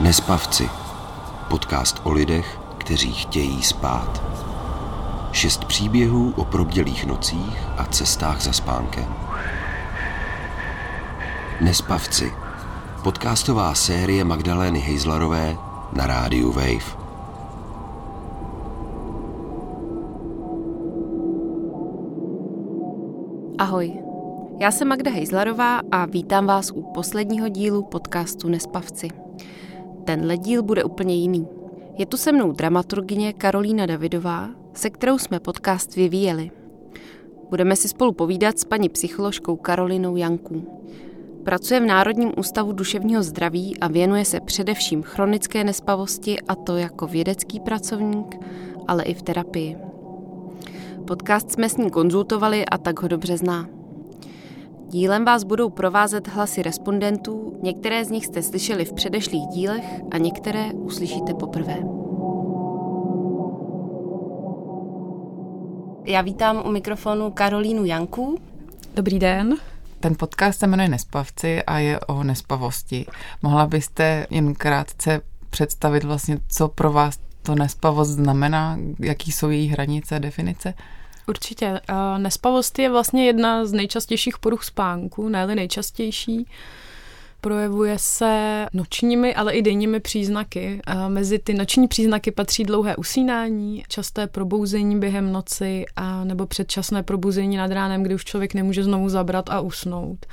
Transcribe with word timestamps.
Nespavci. 0.00 0.68
Podcast 1.48 2.00
o 2.02 2.12
lidech, 2.12 2.60
kteří 2.78 3.12
chtějí 3.12 3.62
spát. 3.62 4.22
Šest 5.32 5.64
příběhů 5.64 6.32
o 6.36 6.44
probdělých 6.44 7.06
nocích 7.06 7.58
a 7.78 7.84
cestách 7.84 8.40
za 8.40 8.52
spánkem. 8.52 9.14
Nespavci. 11.60 12.32
Podcastová 13.02 13.74
série 13.74 14.24
Magdalény 14.24 14.78
Hejzlarové 14.78 15.56
na 15.92 16.06
rádiu 16.06 16.52
Wave. 16.52 17.04
Ahoj, 23.58 23.92
já 24.60 24.70
jsem 24.70 24.88
Magda 24.88 25.10
Hejzlarová 25.10 25.80
a 25.90 26.06
vítám 26.06 26.46
vás 26.46 26.70
u 26.70 26.82
posledního 26.82 27.48
dílu 27.48 27.82
podcastu 27.82 28.48
Nespavci. 28.48 29.23
Tenhle 30.04 30.36
díl 30.36 30.62
bude 30.62 30.84
úplně 30.84 31.14
jiný. 31.14 31.48
Je 31.98 32.06
tu 32.06 32.16
se 32.16 32.32
mnou 32.32 32.52
dramaturgyně 32.52 33.32
Karolína 33.32 33.86
Davidová, 33.86 34.50
se 34.74 34.90
kterou 34.90 35.18
jsme 35.18 35.40
podcast 35.40 35.96
vyvíjeli. 35.96 36.50
Budeme 37.50 37.76
si 37.76 37.88
spolu 37.88 38.12
povídat 38.12 38.58
s 38.58 38.64
paní 38.64 38.88
psycholožkou 38.88 39.56
Karolinou 39.56 40.16
Janků. 40.16 40.80
Pracuje 41.44 41.80
v 41.80 41.86
Národním 41.86 42.32
ústavu 42.38 42.72
duševního 42.72 43.22
zdraví 43.22 43.80
a 43.80 43.88
věnuje 43.88 44.24
se 44.24 44.40
především 44.40 45.02
chronické 45.02 45.64
nespavosti 45.64 46.40
a 46.48 46.54
to 46.54 46.76
jako 46.76 47.06
vědecký 47.06 47.60
pracovník, 47.60 48.36
ale 48.88 49.02
i 49.02 49.14
v 49.14 49.22
terapii. 49.22 49.76
Podcast 51.06 51.52
jsme 51.52 51.68
s 51.68 51.76
ní 51.76 51.90
konzultovali 51.90 52.66
a 52.66 52.78
tak 52.78 53.02
ho 53.02 53.08
dobře 53.08 53.36
zná. 53.36 53.73
Dílem 54.94 55.24
vás 55.24 55.44
budou 55.44 55.70
provázet 55.70 56.28
hlasy 56.28 56.62
respondentů, 56.62 57.58
některé 57.62 58.04
z 58.04 58.10
nich 58.10 58.26
jste 58.26 58.42
slyšeli 58.42 58.84
v 58.84 58.92
předešlých 58.92 59.46
dílech 59.46 59.84
a 60.10 60.18
některé 60.18 60.72
uslyšíte 60.72 61.34
poprvé. 61.34 61.76
Já 66.04 66.22
vítám 66.22 66.62
u 66.66 66.70
mikrofonu 66.70 67.30
Karolínu 67.30 67.84
Janku. 67.84 68.38
Dobrý 68.94 69.18
den. 69.18 69.56
Ten 70.00 70.14
podcast 70.18 70.58
se 70.58 70.66
jmenuje 70.66 70.88
Nespavci 70.88 71.62
a 71.62 71.78
je 71.78 72.00
o 72.00 72.24
nespavosti. 72.24 73.06
Mohla 73.42 73.66
byste 73.66 74.26
jen 74.30 74.54
krátce 74.54 75.20
představit 75.50 76.04
vlastně, 76.04 76.38
co 76.48 76.68
pro 76.68 76.92
vás 76.92 77.18
to 77.42 77.54
nespavost 77.54 78.10
znamená, 78.10 78.78
jaký 79.00 79.32
jsou 79.32 79.50
její 79.50 79.68
hranice 79.68 80.16
a 80.16 80.18
definice? 80.18 80.74
Určitě. 81.28 81.80
Nespavost 82.18 82.78
je 82.78 82.90
vlastně 82.90 83.26
jedna 83.26 83.66
z 83.66 83.72
nejčastějších 83.72 84.38
poruch 84.38 84.64
spánku, 84.64 85.28
ne 85.28 85.46
nejčastější. 85.46 86.46
Projevuje 87.40 87.98
se 87.98 88.66
nočními, 88.72 89.34
ale 89.34 89.52
i 89.52 89.62
denními 89.62 90.00
příznaky. 90.00 90.80
Mezi 91.08 91.38
ty 91.38 91.54
noční 91.54 91.88
příznaky 91.88 92.30
patří 92.30 92.64
dlouhé 92.64 92.96
usínání, 92.96 93.84
časté 93.88 94.26
probouzení 94.26 94.98
během 94.98 95.32
noci 95.32 95.84
a 95.96 96.24
nebo 96.24 96.46
předčasné 96.46 97.02
probuzení 97.02 97.56
nad 97.56 97.70
ránem, 97.70 98.02
kdy 98.02 98.14
už 98.14 98.24
člověk 98.24 98.54
nemůže 98.54 98.84
znovu 98.84 99.08
zabrat 99.08 99.50
a 99.50 99.60
usnout. 99.60 100.26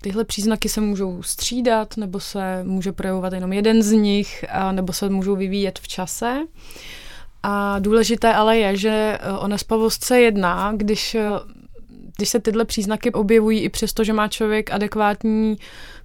Tyhle 0.00 0.24
příznaky 0.24 0.68
se 0.68 0.80
můžou 0.80 1.22
střídat, 1.22 1.96
nebo 1.96 2.20
se 2.20 2.64
může 2.64 2.92
projevovat 2.92 3.32
jenom 3.32 3.52
jeden 3.52 3.82
z 3.82 3.92
nich, 3.92 4.44
nebo 4.72 4.92
se 4.92 5.08
můžou 5.08 5.36
vyvíjet 5.36 5.78
v 5.78 5.88
čase. 5.88 6.38
A 7.48 7.78
důležité 7.78 8.34
ale 8.34 8.58
je, 8.58 8.76
že 8.76 9.18
eh, 9.20 9.32
o 9.32 9.48
nespavost 9.48 10.04
se 10.04 10.20
jedná, 10.20 10.72
když, 10.76 11.14
eh, 11.14 11.30
když 12.16 12.28
se 12.28 12.40
tyhle 12.40 12.64
příznaky 12.64 13.12
objevují 13.12 13.60
i 13.60 13.68
přesto, 13.68 14.04
že 14.04 14.12
má 14.12 14.28
člověk 14.28 14.70
adekvátní 14.70 15.56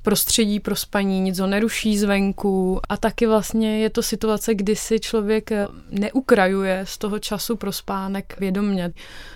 prostředí 0.02 0.60
pro 0.60 0.76
spaní, 0.76 1.20
nic 1.20 1.40
ho 1.40 1.48
neruší 1.48 1.98
zvenku 1.98 2.80
a 2.90 2.98
taky 2.98 3.28
vlastně 3.28 3.80
je 3.80 3.90
to 3.90 4.02
situace, 4.02 4.56
kdy 4.56 4.76
si 4.76 5.00
člověk 5.00 5.52
eh, 5.52 5.68
neukrajuje 5.90 6.84
z 6.88 6.98
toho 6.98 7.20
času 7.20 7.56
pro 7.56 7.72
spánek 7.72 8.36
vědomně. 8.40 8.92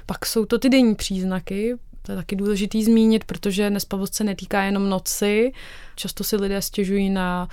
Pak 0.06 0.26
jsou 0.26 0.46
to 0.46 0.60
ty 0.60 0.70
denní 0.70 0.96
příznaky, 0.96 1.76
to 2.02 2.12
je 2.12 2.16
taky 2.16 2.36
důležitý 2.36 2.84
zmínit, 2.84 3.24
protože 3.24 3.70
nespavost 3.70 4.16
se 4.16 4.24
netýká 4.24 4.64
jenom 4.64 4.90
noci. 4.90 5.52
Často 5.96 6.24
si 6.24 6.36
lidé 6.36 6.62
stěžují 6.62 7.10
na 7.10 7.48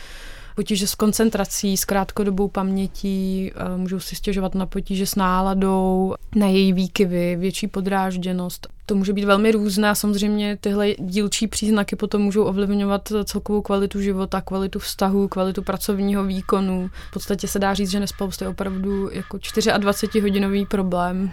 potíže 0.57 0.87
s 0.87 0.95
koncentrací, 0.95 1.77
s 1.77 1.85
krátkodobou 1.85 2.49
pamětí, 2.49 3.53
eh, 3.55 3.77
můžou 3.77 4.01
si 4.01 4.17
stěžovat 4.17 4.55
na 4.55 4.67
potíže 4.67 5.07
s 5.07 5.15
náladou, 5.15 6.15
na 6.35 6.47
její 6.47 6.73
výkyvy, 6.73 7.37
větší 7.37 7.69
podrážděnost. 7.69 8.69
To 8.87 8.95
může 8.95 9.13
být 9.13 9.25
velmi 9.25 9.53
různé 9.53 9.91
a 9.91 9.95
samozřejmě 9.95 10.59
tyhle 10.61 10.95
dílčí 10.99 11.47
příznaky 11.47 11.97
potom 11.97 12.23
můžou 12.23 12.45
ovlivňovat 12.45 13.13
celkovou 13.25 13.63
kvalitu 13.63 14.01
života, 14.01 14.41
kvalitu 14.41 14.79
vztahu, 14.79 15.29
kvalitu 15.29 15.63
pracovního 15.63 16.25
výkonu. 16.25 16.91
V 17.09 17.11
podstatě 17.13 17.49
se 17.49 17.59
dá 17.59 17.75
říct, 17.75 17.91
že 17.91 18.01
nespavost 18.01 18.43
je 18.43 18.49
opravdu 18.49 19.11
jako 19.13 19.37
24-hodinový 19.37 20.67
problém. 20.67 21.31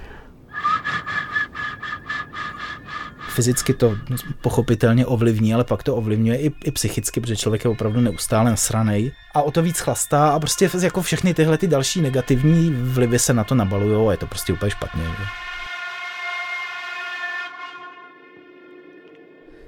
Fyzicky 3.39 3.73
to 3.73 3.95
pochopitelně 4.41 5.05
ovlivní, 5.05 5.53
ale 5.53 5.63
pak 5.63 5.83
to 5.83 5.95
ovlivňuje 5.95 6.37
i, 6.37 6.51
i 6.63 6.71
psychicky, 6.71 7.21
protože 7.21 7.35
člověk 7.35 7.63
je 7.63 7.71
opravdu 7.71 8.01
neustále 8.01 8.49
nasranej 8.49 9.11
a 9.33 9.41
o 9.41 9.51
to 9.51 9.61
víc 9.61 9.79
chlastá 9.79 10.29
a 10.29 10.39
prostě 10.39 10.69
jako 10.81 11.01
všechny 11.01 11.33
tyhle 11.33 11.57
ty 11.57 11.67
další 11.67 12.01
negativní 12.01 12.71
vlivy 12.71 13.19
se 13.19 13.33
na 13.33 13.43
to 13.43 13.55
nabalují 13.55 14.07
a 14.07 14.11
je 14.11 14.17
to 14.17 14.27
prostě 14.27 14.53
úplně 14.53 14.71
špatně. 14.71 15.03
Že? 15.03 15.23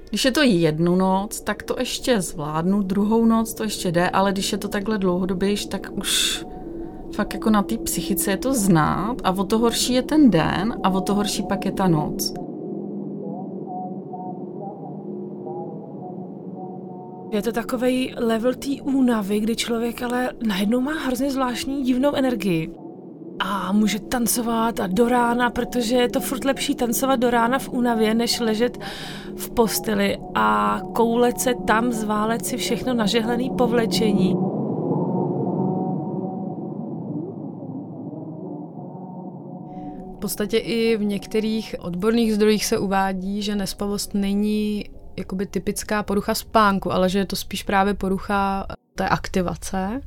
Když 0.08 0.24
je 0.24 0.32
to 0.32 0.42
jednu 0.42 0.96
noc, 0.96 1.40
tak 1.40 1.62
to 1.62 1.76
ještě 1.78 2.20
zvládnu, 2.20 2.82
druhou 2.82 3.26
noc 3.26 3.54
to 3.54 3.62
ještě 3.62 3.92
jde, 3.92 4.10
ale 4.10 4.32
když 4.32 4.52
je 4.52 4.58
to 4.58 4.68
takhle 4.68 4.98
dlouhodobější, 4.98 5.68
tak 5.68 5.86
už 5.92 6.44
fakt 7.14 7.34
jako 7.34 7.50
na 7.50 7.62
té 7.62 7.78
psychice 7.78 8.30
je 8.30 8.36
to 8.36 8.54
znát 8.54 9.16
a 9.24 9.30
o 9.30 9.44
to 9.44 9.58
horší 9.58 9.92
je 9.92 10.02
ten 10.02 10.30
den 10.30 10.74
a 10.82 10.88
o 10.88 11.00
to 11.00 11.14
horší 11.14 11.42
pak 11.42 11.64
je 11.64 11.72
ta 11.72 11.88
noc. 11.88 12.51
Je 17.32 17.42
to 17.42 17.52
takový 17.52 18.14
level 18.16 18.54
té 18.54 18.82
únavy, 18.82 19.40
kdy 19.40 19.56
člověk 19.56 20.02
ale 20.02 20.30
najednou 20.46 20.80
má 20.80 20.92
hrozně 20.92 21.30
zvláštní 21.30 21.82
divnou 21.82 22.14
energii. 22.14 22.74
A 23.38 23.72
může 23.72 24.00
tancovat 24.00 24.80
a 24.80 24.86
do 24.86 25.08
rána, 25.08 25.50
protože 25.50 25.96
je 25.96 26.08
to 26.08 26.20
furt 26.20 26.44
lepší 26.44 26.74
tancovat 26.74 27.20
do 27.20 27.30
rána 27.30 27.58
v 27.58 27.68
únavě, 27.68 28.14
než 28.14 28.40
ležet 28.40 28.78
v 29.36 29.50
posteli 29.50 30.18
a 30.34 30.80
koulet 30.94 31.40
se 31.40 31.54
tam, 31.66 31.92
zválet 31.92 32.46
si 32.46 32.56
všechno 32.56 32.94
nažehlený 32.94 33.50
povlečení. 33.58 34.34
V 40.16 40.18
podstatě 40.20 40.58
i 40.58 40.96
v 40.96 41.04
některých 41.04 41.74
odborných 41.80 42.34
zdrojích 42.34 42.64
se 42.64 42.78
uvádí, 42.78 43.42
že 43.42 43.56
nespavost 43.56 44.14
není 44.14 44.84
jakoby 45.16 45.46
typická 45.46 46.02
porucha 46.02 46.34
spánku, 46.34 46.92
ale 46.92 47.08
že 47.08 47.18
je 47.18 47.26
to 47.26 47.36
spíš 47.36 47.62
právě 47.62 47.94
porucha 47.94 48.66
té 48.94 49.08
aktivace, 49.08 50.00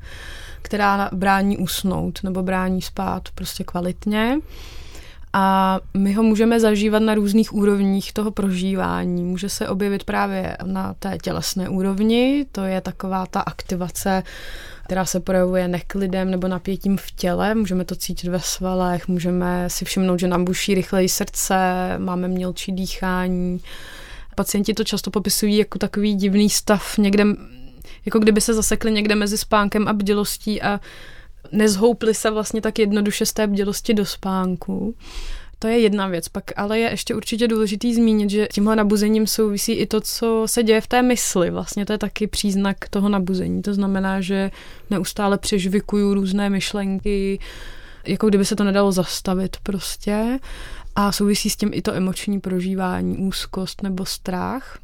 která 0.61 1.09
brání 1.13 1.57
usnout 1.57 2.19
nebo 2.23 2.43
brání 2.43 2.81
spát 2.81 3.29
prostě 3.35 3.63
kvalitně. 3.63 4.39
A 5.37 5.79
my 5.93 6.13
ho 6.13 6.23
můžeme 6.23 6.59
zažívat 6.59 6.99
na 6.99 7.15
různých 7.15 7.53
úrovních 7.53 8.13
toho 8.13 8.31
prožívání. 8.31 9.23
Může 9.23 9.49
se 9.49 9.69
objevit 9.69 10.03
právě 10.03 10.57
na 10.65 10.93
té 10.93 11.17
tělesné 11.21 11.69
úrovni, 11.69 12.45
to 12.51 12.63
je 12.63 12.81
taková 12.81 13.25
ta 13.25 13.41
aktivace, 13.41 14.23
která 14.85 15.05
se 15.05 15.19
projevuje 15.19 15.67
neklidem 15.67 16.31
nebo 16.31 16.47
napětím 16.47 16.97
v 16.97 17.11
těle. 17.11 17.55
Můžeme 17.55 17.85
to 17.85 17.95
cítit 17.95 18.29
ve 18.29 18.39
svalech, 18.39 19.07
můžeme 19.07 19.69
si 19.69 19.85
všimnout, 19.85 20.19
že 20.19 20.27
nám 20.27 20.45
buší 20.45 20.75
rychleji 20.75 21.09
srdce, 21.09 21.55
máme 21.97 22.27
mělčí 22.27 22.71
dýchání, 22.71 23.61
Pacienti 24.35 24.73
to 24.73 24.83
často 24.83 25.11
popisují 25.11 25.57
jako 25.57 25.79
takový 25.79 26.15
divný 26.15 26.49
stav 26.49 26.97
někde, 26.97 27.23
jako 28.05 28.19
kdyby 28.19 28.41
se 28.41 28.53
zasekli 28.53 28.91
někde 28.91 29.15
mezi 29.15 29.37
spánkem 29.37 29.87
a 29.87 29.93
bdělostí 29.93 30.61
a 30.61 30.79
nezhoupli 31.51 32.13
se 32.13 32.31
vlastně 32.31 32.61
tak 32.61 32.79
jednoduše 32.79 33.25
z 33.25 33.33
té 33.33 33.47
bdělosti 33.47 33.93
do 33.93 34.05
spánku. 34.05 34.95
To 35.59 35.67
je 35.67 35.79
jedna 35.79 36.07
věc, 36.07 36.27
pak 36.27 36.43
ale 36.55 36.79
je 36.79 36.89
ještě 36.89 37.15
určitě 37.15 37.47
důležitý 37.47 37.95
zmínit, 37.95 38.29
že 38.29 38.47
tímhle 38.53 38.75
nabuzením 38.75 39.27
souvisí 39.27 39.73
i 39.73 39.85
to, 39.85 40.01
co 40.01 40.43
se 40.45 40.63
děje 40.63 40.81
v 40.81 40.87
té 40.87 41.01
mysli. 41.01 41.51
Vlastně 41.51 41.85
to 41.85 41.93
je 41.93 41.97
taky 41.97 42.27
příznak 42.27 42.89
toho 42.89 43.09
nabuzení. 43.09 43.61
To 43.61 43.73
znamená, 43.73 44.21
že 44.21 44.51
neustále 44.89 45.37
přežvikuju 45.37 46.13
různé 46.13 46.49
myšlenky, 46.49 47.39
jako 48.07 48.29
kdyby 48.29 48.45
se 48.45 48.55
to 48.55 48.63
nedalo 48.63 48.91
zastavit 48.91 49.57
prostě. 49.63 50.39
A 50.95 51.11
souvisí 51.11 51.49
s 51.49 51.55
tím 51.55 51.69
i 51.73 51.81
to 51.81 51.93
emoční 51.93 52.39
prožívání, 52.39 53.17
úzkost 53.17 53.83
nebo 53.83 54.05
strach. 54.05 54.79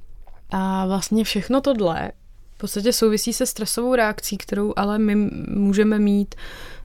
A 0.50 0.86
vlastně 0.86 1.24
všechno 1.24 1.62
tohle 1.62 2.12
v 2.56 2.58
podstatě 2.58 2.94
souvisí 2.94 3.34
se 3.34 3.46
stresovou 3.46 3.96
reakcí, 3.96 4.38
kterou 4.38 4.74
ale 4.76 5.00
my 5.00 5.16
můžeme 5.48 6.00
mít 6.00 6.36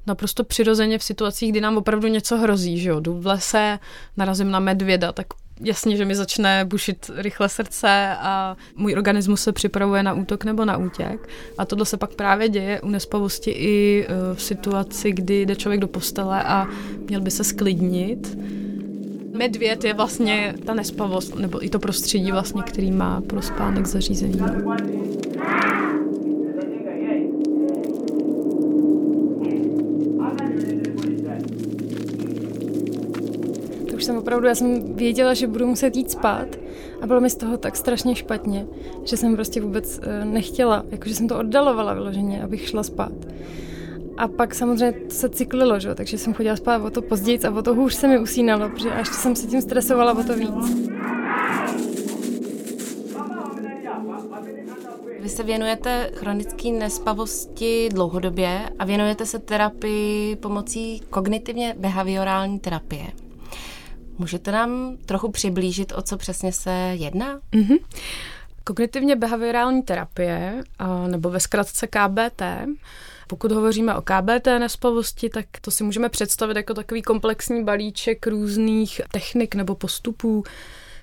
naprosto 0.06 0.44
přirozeně 0.44 0.98
v 0.98 1.02
situacích, 1.02 1.50
kdy 1.50 1.60
nám 1.60 1.76
opravdu 1.76 2.08
něco 2.08 2.36
hrozí, 2.36 2.78
že 2.78 2.88
jo. 2.88 3.00
Jdu 3.00 3.20
v 3.20 3.26
lese, 3.26 3.78
narazím 4.16 4.50
na 4.50 4.60
medvěda, 4.60 5.12
tak 5.12 5.26
jasně, 5.60 5.96
že 5.96 6.04
mi 6.04 6.14
začne 6.14 6.64
bušit 6.64 7.10
rychle 7.16 7.48
srdce 7.48 8.16
a 8.18 8.56
můj 8.76 8.94
organismus 8.94 9.42
se 9.42 9.52
připravuje 9.52 10.02
na 10.02 10.14
útok 10.14 10.44
nebo 10.44 10.64
na 10.64 10.76
útěk. 10.76 11.28
A 11.58 11.64
tohle 11.64 11.86
se 11.86 11.96
pak 11.96 12.14
právě 12.14 12.48
děje 12.48 12.80
u 12.80 12.88
nespavosti 12.88 13.50
i 13.50 14.06
e, 14.08 14.34
v 14.34 14.42
situaci, 14.42 15.12
kdy 15.12 15.42
jde 15.42 15.56
člověk 15.56 15.80
do 15.80 15.88
postele 15.88 16.42
a 16.42 16.68
měl 17.08 17.20
by 17.20 17.30
se 17.30 17.44
sklidnit. 17.44 18.38
Medvěd 19.36 19.84
je 19.84 19.94
vlastně 19.94 20.54
ta 20.66 20.74
nespavost, 20.74 21.34
nebo 21.38 21.64
i 21.64 21.70
to 21.70 21.78
prostředí 21.78 22.32
vlastně, 22.32 22.62
který 22.62 22.90
má 22.90 23.20
pro 23.20 23.42
spánek 23.42 23.86
zařízený. 23.86 24.40
Jsem 34.04 34.16
opravdu, 34.16 34.46
já 34.46 34.54
jsem 34.54 34.94
věděla, 34.94 35.34
že 35.34 35.46
budu 35.46 35.66
muset 35.66 35.96
jít 35.96 36.10
spát 36.10 36.48
a 37.00 37.06
bylo 37.06 37.20
mi 37.20 37.30
z 37.30 37.36
toho 37.36 37.56
tak 37.56 37.76
strašně 37.76 38.14
špatně, 38.14 38.66
že 39.04 39.16
jsem 39.16 39.34
prostě 39.34 39.60
vůbec 39.60 40.00
eh, 40.02 40.24
nechtěla, 40.24 40.84
jakože 40.90 41.14
jsem 41.14 41.28
to 41.28 41.38
oddalovala 41.38 41.94
vyloženě, 41.94 42.42
abych 42.42 42.68
šla 42.68 42.82
spát. 42.82 43.12
A 44.16 44.28
pak 44.28 44.54
samozřejmě 44.54 44.94
se 45.08 45.28
cyklilo, 45.28 45.80
že? 45.80 45.94
takže 45.94 46.18
jsem 46.18 46.34
chodila 46.34 46.56
spát 46.56 46.82
o 46.82 46.90
to 46.90 47.02
později 47.02 47.38
a 47.38 47.50
o 47.50 47.62
to 47.62 47.74
hůř 47.74 47.94
se 47.94 48.08
mi 48.08 48.18
usínalo, 48.18 48.68
protože 48.68 48.90
a 48.90 48.98
ještě 48.98 49.14
jsem 49.14 49.36
se 49.36 49.46
tím 49.46 49.60
stresovala 49.60 50.12
o 50.12 50.22
to 50.22 50.34
víc. 50.34 50.86
Vy 55.20 55.28
se 55.28 55.42
věnujete 55.42 56.10
chronické 56.14 56.70
nespavosti 56.70 57.88
dlouhodobě 57.92 58.70
a 58.78 58.84
věnujete 58.84 59.26
se 59.26 59.38
terapii 59.38 60.36
pomocí 60.36 61.00
kognitivně 61.10 61.74
behaviorální 61.78 62.58
terapie. 62.58 63.25
Můžete 64.18 64.52
nám 64.52 64.96
trochu 65.06 65.30
přiblížit, 65.30 65.92
o 65.96 66.02
co 66.02 66.16
přesně 66.16 66.52
se 66.52 66.70
jedná? 66.92 67.40
Mm-hmm. 67.52 67.78
Kognitivně 68.64 69.16
behaviorální 69.16 69.82
terapie, 69.82 70.62
nebo 71.06 71.30
ve 71.30 71.40
zkratce 71.40 71.86
KBT, 71.86 72.42
pokud 73.26 73.52
hovoříme 73.52 73.94
o 73.94 74.02
KBT 74.02 74.46
nespavosti, 74.46 75.28
tak 75.28 75.46
to 75.60 75.70
si 75.70 75.84
můžeme 75.84 76.08
představit 76.08 76.56
jako 76.56 76.74
takový 76.74 77.02
komplexní 77.02 77.64
balíček 77.64 78.26
různých 78.26 79.00
technik 79.12 79.54
nebo 79.54 79.74
postupů, 79.74 80.44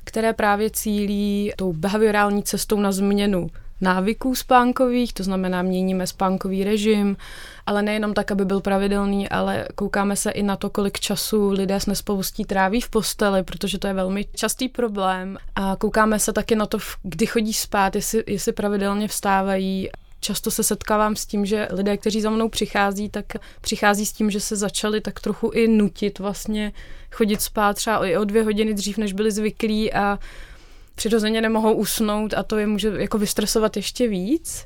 které 0.03 0.33
právě 0.33 0.69
cílí 0.69 1.53
tou 1.55 1.73
behaviorální 1.73 2.43
cestou 2.43 2.79
na 2.79 2.91
změnu 2.91 3.49
návyků 3.83 4.35
spánkových, 4.35 5.13
to 5.13 5.23
znamená 5.23 5.61
měníme 5.61 6.07
spánkový 6.07 6.63
režim, 6.63 7.17
ale 7.65 7.81
nejenom 7.81 8.13
tak, 8.13 8.31
aby 8.31 8.45
byl 8.45 8.59
pravidelný, 8.59 9.29
ale 9.29 9.67
koukáme 9.75 10.15
se 10.15 10.31
i 10.31 10.43
na 10.43 10.55
to, 10.55 10.69
kolik 10.69 10.99
času 10.99 11.49
lidé 11.49 11.79
s 11.79 11.85
nespavostí 11.85 12.45
tráví 12.45 12.81
v 12.81 12.89
posteli, 12.89 13.43
protože 13.43 13.79
to 13.79 13.87
je 13.87 13.93
velmi 13.93 14.25
častý 14.35 14.69
problém. 14.69 15.37
A 15.55 15.75
koukáme 15.75 16.19
se 16.19 16.33
taky 16.33 16.55
na 16.55 16.65
to, 16.65 16.77
kdy 17.03 17.25
chodí 17.25 17.53
spát, 17.53 17.95
jestli, 17.95 18.23
jestli 18.27 18.51
pravidelně 18.51 19.07
vstávají, 19.07 19.89
často 20.19 20.51
se 20.51 20.63
setkávám 20.63 21.15
s 21.15 21.25
tím, 21.25 21.45
že 21.45 21.67
lidé, 21.71 21.97
kteří 21.97 22.21
za 22.21 22.29
mnou 22.29 22.49
přichází, 22.49 23.09
tak 23.09 23.25
přichází 23.61 24.05
s 24.05 24.13
tím, 24.13 24.31
že 24.31 24.39
se 24.39 24.55
začali 24.55 25.01
tak 25.01 25.19
trochu 25.19 25.49
i 25.49 25.67
nutit 25.67 26.19
vlastně 26.19 26.71
chodit 27.11 27.41
spát 27.41 27.73
třeba 27.73 28.07
i 28.07 28.17
o 28.17 28.23
dvě 28.23 28.43
hodiny 28.43 28.73
dřív, 28.73 28.97
než 28.97 29.13
byli 29.13 29.31
zvyklí 29.31 29.93
a 29.93 30.19
přirozeně 30.95 31.41
nemohou 31.41 31.73
usnout 31.73 32.33
a 32.33 32.43
to 32.43 32.57
je 32.57 32.67
může 32.67 32.87
jako 32.97 33.17
vystresovat 33.17 33.75
ještě 33.75 34.07
víc. 34.07 34.65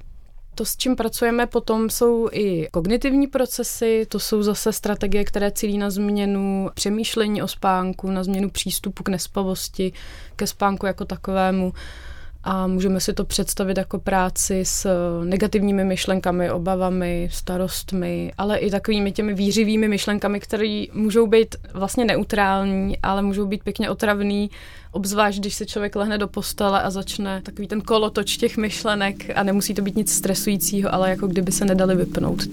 To, 0.55 0.65
s 0.65 0.77
čím 0.77 0.95
pracujeme 0.95 1.47
potom, 1.47 1.89
jsou 1.89 2.29
i 2.31 2.67
kognitivní 2.71 3.27
procesy, 3.27 4.05
to 4.09 4.19
jsou 4.19 4.43
zase 4.43 4.73
strategie, 4.73 5.25
které 5.25 5.51
cílí 5.51 5.77
na 5.77 5.89
změnu 5.89 6.69
přemýšlení 6.73 7.41
o 7.41 7.47
spánku, 7.47 8.11
na 8.11 8.23
změnu 8.23 8.49
přístupu 8.49 9.03
k 9.03 9.09
nespavosti, 9.09 9.93
ke 10.35 10.47
spánku 10.47 10.85
jako 10.85 11.05
takovému 11.05 11.73
a 12.49 12.67
můžeme 12.67 12.99
si 12.99 13.13
to 13.13 13.25
představit 13.25 13.77
jako 13.77 13.99
práci 13.99 14.65
s 14.65 14.87
negativními 15.23 15.83
myšlenkami, 15.85 16.51
obavami, 16.51 17.29
starostmi, 17.31 18.31
ale 18.37 18.57
i 18.57 18.71
takovými 18.71 19.11
těmi 19.11 19.33
výřivými 19.33 19.87
myšlenkami, 19.87 20.39
které 20.39 20.85
můžou 20.93 21.27
být 21.27 21.55
vlastně 21.73 22.05
neutrální, 22.05 22.97
ale 22.97 23.21
můžou 23.21 23.45
být 23.45 23.63
pěkně 23.63 23.89
otravný, 23.89 24.49
obzvlášť 24.91 25.39
když 25.39 25.55
se 25.55 25.65
člověk 25.65 25.95
lehne 25.95 26.17
do 26.17 26.27
postele 26.27 26.81
a 26.81 26.89
začne 26.89 27.41
takový 27.41 27.67
ten 27.67 27.81
kolotoč 27.81 28.37
těch 28.37 28.57
myšlenek 28.57 29.37
a 29.37 29.43
nemusí 29.43 29.73
to 29.73 29.81
být 29.81 29.95
nic 29.95 30.13
stresujícího, 30.13 30.93
ale 30.93 31.09
jako 31.09 31.27
kdyby 31.27 31.51
se 31.51 31.65
nedali 31.65 31.95
vypnout. 31.95 32.43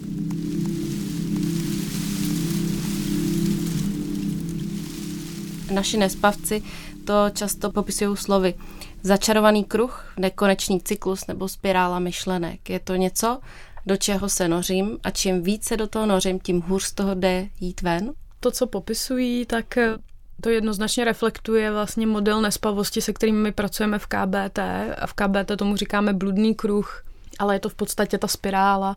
Naši 5.75 5.97
nespavci 5.97 6.63
to 7.05 7.31
často 7.33 7.71
popisují 7.71 8.17
slovy 8.17 8.55
začarovaný 9.05 9.65
kruh, 9.65 10.13
nekonečný 10.19 10.81
cyklus 10.81 11.27
nebo 11.27 11.49
spirála 11.49 11.99
myšlenek. 11.99 12.71
Je 12.71 12.81
to 12.81 12.95
něco, 12.95 13.41
do 13.87 13.97
čeho 13.97 14.29
se 14.29 14.49
nořím 14.49 14.99
a 15.03 15.11
čím 15.11 15.43
více 15.43 15.77
do 15.77 15.87
toho 15.87 16.07
nořím, 16.07 16.41
tím 16.41 16.61
hůř 16.61 16.83
z 16.83 16.93
toho 16.93 17.15
jde 17.15 17.49
jít 17.61 17.83
ven. 17.83 18.13
To, 18.41 18.51
co 18.51 18.67
popisují, 18.67 19.47
tak 19.47 19.77
eh, 19.79 19.95
to 20.41 20.51
jednoznačně 20.51 21.05
reflektuje 21.05 21.73
vlastně 21.73 22.07
model 22.07 22.41
nespavosti, 22.41 23.01
se 23.01 23.13
kterým 23.13 23.43
my 23.43 23.53
pracujeme 23.53 23.99
v 23.99 24.07
KBT 24.07 24.59
a 24.99 25.07
v 25.07 25.13
KBT 25.13 25.57
tomu 25.57 25.77
říkáme 25.77 26.13
bludný 26.13 26.55
kruh, 26.55 27.05
ale 27.39 27.55
je 27.55 27.61
to 27.61 27.69
v 27.69 27.75
podstatě 27.75 28.19
ta 28.19 28.29
spirála, 28.29 28.97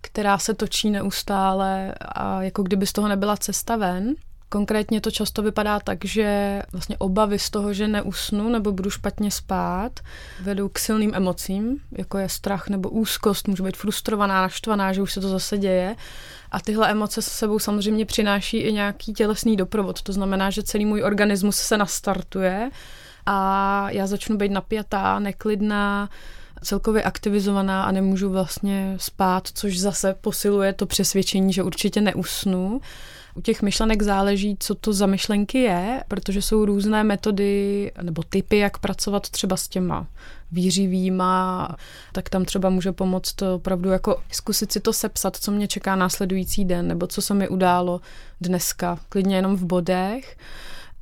která 0.00 0.38
se 0.38 0.54
točí 0.54 0.90
neustále 0.90 1.94
a 2.00 2.42
jako 2.42 2.62
kdyby 2.62 2.86
z 2.86 2.92
toho 2.92 3.08
nebyla 3.08 3.36
cesta 3.36 3.76
ven. 3.76 4.14
Konkrétně 4.52 5.00
to 5.00 5.10
často 5.10 5.42
vypadá 5.42 5.80
tak, 5.80 6.04
že 6.04 6.62
vlastně 6.72 6.96
obavy 6.98 7.38
z 7.38 7.50
toho, 7.50 7.72
že 7.72 7.88
neusnu 7.88 8.48
nebo 8.48 8.72
budu 8.72 8.90
špatně 8.90 9.30
spát, 9.30 10.00
vedou 10.42 10.68
k 10.68 10.78
silným 10.78 11.14
emocím, 11.14 11.80
jako 11.98 12.18
je 12.18 12.28
strach 12.28 12.68
nebo 12.68 12.88
úzkost, 12.88 13.48
můžu 13.48 13.64
být 13.64 13.76
frustrovaná, 13.76 14.42
naštvaná, 14.42 14.92
že 14.92 15.02
už 15.02 15.12
se 15.12 15.20
to 15.20 15.28
zase 15.28 15.58
děje. 15.58 15.96
A 16.50 16.60
tyhle 16.60 16.90
emoce 16.90 17.22
se 17.22 17.30
sebou 17.30 17.58
samozřejmě 17.58 18.06
přináší 18.06 18.56
i 18.56 18.72
nějaký 18.72 19.12
tělesný 19.12 19.56
doprovod. 19.56 20.02
To 20.02 20.12
znamená, 20.12 20.50
že 20.50 20.62
celý 20.62 20.84
můj 20.84 21.02
organismus 21.02 21.56
se 21.56 21.78
nastartuje 21.78 22.70
a 23.26 23.86
já 23.90 24.06
začnu 24.06 24.36
být 24.36 24.52
napjatá, 24.52 25.18
neklidná, 25.18 26.08
celkově 26.62 27.02
aktivizovaná 27.02 27.82
a 27.82 27.92
nemůžu 27.92 28.30
vlastně 28.30 28.94
spát, 28.96 29.48
což 29.54 29.78
zase 29.78 30.14
posiluje 30.20 30.72
to 30.72 30.86
přesvědčení, 30.86 31.52
že 31.52 31.62
určitě 31.62 32.00
neusnu. 32.00 32.80
U 33.34 33.40
těch 33.40 33.62
myšlenek 33.62 34.02
záleží, 34.02 34.56
co 34.60 34.74
to 34.74 34.92
za 34.92 35.06
myšlenky 35.06 35.58
je, 35.58 36.04
protože 36.08 36.42
jsou 36.42 36.64
různé 36.64 37.04
metody 37.04 37.92
nebo 38.02 38.22
typy, 38.22 38.58
jak 38.58 38.78
pracovat 38.78 39.30
třeba 39.30 39.56
s 39.56 39.68
těma 39.68 40.06
výřivýma, 40.52 41.68
tak 42.12 42.28
tam 42.28 42.44
třeba 42.44 42.70
může 42.70 42.92
pomoct 42.92 43.42
opravdu 43.42 43.90
jako 43.90 44.16
zkusit 44.32 44.72
si 44.72 44.80
to 44.80 44.92
sepsat, 44.92 45.36
co 45.36 45.50
mě 45.50 45.68
čeká 45.68 45.96
následující 45.96 46.64
den, 46.64 46.88
nebo 46.88 47.06
co 47.06 47.22
se 47.22 47.34
mi 47.34 47.48
událo 47.48 48.00
dneska, 48.40 48.98
klidně 49.08 49.36
jenom 49.36 49.56
v 49.56 49.64
bodech. 49.64 50.36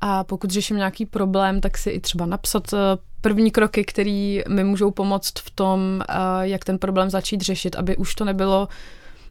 A 0.01 0.23
pokud 0.23 0.51
řeším 0.51 0.77
nějaký 0.77 1.05
problém, 1.05 1.61
tak 1.61 1.77
si 1.77 1.89
i 1.89 1.99
třeba 1.99 2.25
napsat 2.25 2.73
eh, 2.73 2.77
první 3.21 3.51
kroky, 3.51 3.83
které 3.83 4.41
mi 4.49 4.63
můžou 4.63 4.91
pomoct 4.91 5.39
v 5.39 5.49
tom, 5.49 6.01
eh, 6.09 6.13
jak 6.41 6.65
ten 6.65 6.77
problém 6.77 7.09
začít 7.09 7.41
řešit, 7.41 7.75
aby 7.75 7.97
už 7.97 8.15
to 8.15 8.25
nebylo 8.25 8.67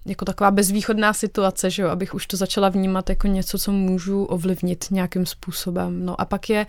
jako 0.08 0.24
taková 0.24 0.50
bezvýchodná 0.50 1.12
situace, 1.12 1.70
že 1.70 1.82
jo, 1.82 1.88
abych 1.88 2.14
už 2.14 2.26
to 2.26 2.36
začala 2.36 2.68
vnímat 2.68 3.10
jako 3.10 3.26
něco, 3.26 3.58
co 3.58 3.72
můžu 3.72 4.24
ovlivnit 4.24 4.84
nějakým 4.90 5.26
způsobem. 5.26 6.04
No 6.06 6.20
a 6.20 6.24
pak 6.24 6.50
je 6.50 6.66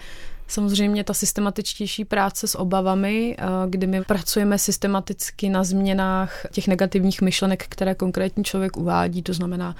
samozřejmě 0.47 1.03
ta 1.03 1.13
systematičtější 1.13 2.05
práce 2.05 2.47
s 2.47 2.57
obavami, 2.57 3.35
eh, 3.37 3.45
kdy 3.69 3.87
my 3.87 4.03
pracujeme 4.03 4.57
systematicky 4.57 5.49
na 5.49 5.63
změnách 5.63 6.45
těch 6.51 6.67
negativních 6.67 7.21
myšlenek, 7.21 7.65
které 7.69 7.95
konkrétní 7.95 8.43
člověk 8.43 8.77
uvádí, 8.77 9.21
to 9.21 9.33
znamená, 9.33 9.75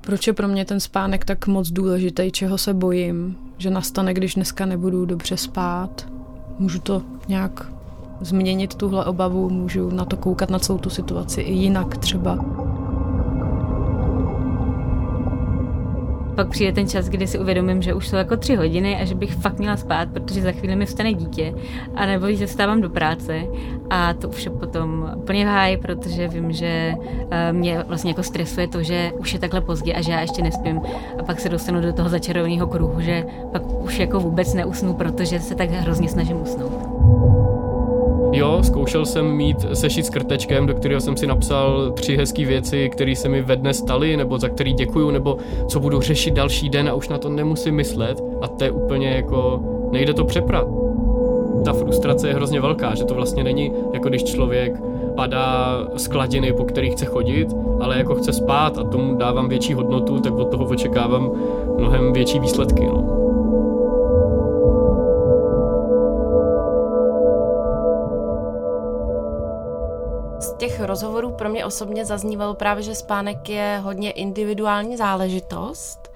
proč 0.00 0.26
je 0.26 0.32
pro 0.32 0.48
mě 0.48 0.64
ten 0.64 0.80
spánek 0.80 1.24
tak 1.24 1.46
moc 1.46 1.70
důležitý, 1.70 2.30
čeho 2.32 2.58
se 2.58 2.74
bojím, 2.74 3.36
že 3.58 3.70
nastane, 3.70 4.14
když 4.14 4.34
dneska 4.34 4.66
nebudu 4.66 5.04
dobře 5.06 5.36
spát. 5.36 6.06
Můžu 6.58 6.78
to 6.78 7.02
nějak 7.28 7.78
změnit 8.20 8.74
tuhle 8.74 9.04
obavu, 9.04 9.50
můžu 9.50 9.90
na 9.90 10.04
to 10.04 10.16
koukat 10.16 10.50
na 10.50 10.58
celou 10.58 10.78
tu 10.78 10.90
situaci 10.90 11.40
i 11.40 11.52
jinak 11.52 11.96
třeba. 11.96 12.38
Pak 16.38 16.48
přijde 16.48 16.72
ten 16.72 16.88
čas, 16.88 17.08
kdy 17.08 17.26
si 17.26 17.38
uvědomím, 17.38 17.82
že 17.82 17.94
už 17.94 18.08
jsou 18.08 18.16
jako 18.16 18.36
tři 18.36 18.56
hodiny 18.56 18.96
a 18.96 19.04
že 19.04 19.14
bych 19.14 19.34
fakt 19.34 19.58
měla 19.58 19.76
spát, 19.76 20.08
protože 20.08 20.42
za 20.42 20.52
chvíli 20.52 20.76
mi 20.76 20.86
vstane 20.86 21.12
dítě, 21.12 21.54
a 21.94 22.06
nebo 22.06 22.32
že 22.32 22.46
vstávám 22.46 22.80
do 22.80 22.90
práce 22.90 23.44
a 23.90 24.14
to 24.14 24.28
už 24.28 24.44
je 24.44 24.50
potom 24.50 25.12
úplně 25.16 25.44
v 25.44 25.48
háji, 25.48 25.76
protože 25.76 26.28
vím, 26.28 26.52
že 26.52 26.94
eh, 27.30 27.52
mě 27.52 27.84
vlastně 27.88 28.10
jako 28.10 28.22
stresuje 28.22 28.68
to, 28.68 28.82
že 28.82 29.12
už 29.18 29.32
je 29.32 29.38
takhle 29.38 29.60
pozdě 29.60 29.94
a 29.94 30.02
že 30.02 30.12
já 30.12 30.20
ještě 30.20 30.42
nespím 30.42 30.80
a 31.18 31.22
pak 31.22 31.40
se 31.40 31.48
dostanu 31.48 31.80
do 31.80 31.92
toho 31.92 32.08
začarovaného 32.08 32.66
kruhu, 32.66 33.00
že 33.00 33.24
pak 33.52 33.82
už 33.82 33.98
jako 33.98 34.20
vůbec 34.20 34.54
neusnu, 34.54 34.94
protože 34.94 35.40
se 35.40 35.54
tak 35.54 35.70
hrozně 35.70 36.08
snažím 36.08 36.40
usnout. 36.42 36.87
Jo, 38.38 38.58
zkoušel 38.62 39.06
jsem 39.06 39.26
mít 39.26 39.66
sešit 39.72 40.06
s 40.06 40.10
krtečkem, 40.10 40.66
do 40.66 40.74
kterého 40.74 41.00
jsem 41.00 41.16
si 41.16 41.26
napsal 41.26 41.92
tři 41.92 42.16
hezké 42.16 42.44
věci, 42.44 42.88
které 42.88 43.16
se 43.16 43.28
mi 43.28 43.42
ve 43.42 43.56
dne 43.56 43.74
staly, 43.74 44.16
nebo 44.16 44.38
za 44.38 44.48
který 44.48 44.72
děkuju, 44.72 45.10
nebo 45.10 45.36
co 45.68 45.80
budu 45.80 46.00
řešit 46.00 46.34
další 46.34 46.68
den 46.68 46.88
a 46.88 46.94
už 46.94 47.08
na 47.08 47.18
to 47.18 47.28
nemusím 47.28 47.74
myslet. 47.74 48.22
A 48.42 48.48
to 48.48 48.64
je 48.64 48.70
úplně 48.70 49.08
jako 49.08 49.60
nejde 49.92 50.14
to 50.14 50.24
přeprat. 50.24 50.68
Ta 51.64 51.72
frustrace 51.72 52.28
je 52.28 52.34
hrozně 52.34 52.60
velká, 52.60 52.94
že 52.94 53.04
to 53.04 53.14
vlastně 53.14 53.44
není 53.44 53.72
jako 53.92 54.08
když 54.08 54.24
člověk 54.24 54.80
padá 55.16 55.78
z 55.96 56.08
kladiny, 56.08 56.52
po 56.52 56.64
kterých 56.64 56.92
chce 56.92 57.04
chodit, 57.06 57.48
ale 57.80 57.98
jako 57.98 58.14
chce 58.14 58.32
spát 58.32 58.78
a 58.78 58.84
tomu 58.84 59.14
dávám 59.14 59.48
větší 59.48 59.74
hodnotu, 59.74 60.20
tak 60.20 60.34
od 60.34 60.50
toho 60.50 60.64
očekávám 60.64 61.30
mnohem 61.78 62.12
větší 62.12 62.38
výsledky. 62.38 62.86
No. 62.86 63.17
Těch 70.58 70.80
rozhovorů 70.80 71.32
pro 71.32 71.48
mě 71.48 71.66
osobně 71.66 72.04
zaznívalo 72.04 72.54
právě, 72.54 72.82
že 72.82 72.94
spánek 72.94 73.48
je 73.48 73.80
hodně 73.84 74.10
individuální 74.10 74.96
záležitost 74.96 76.07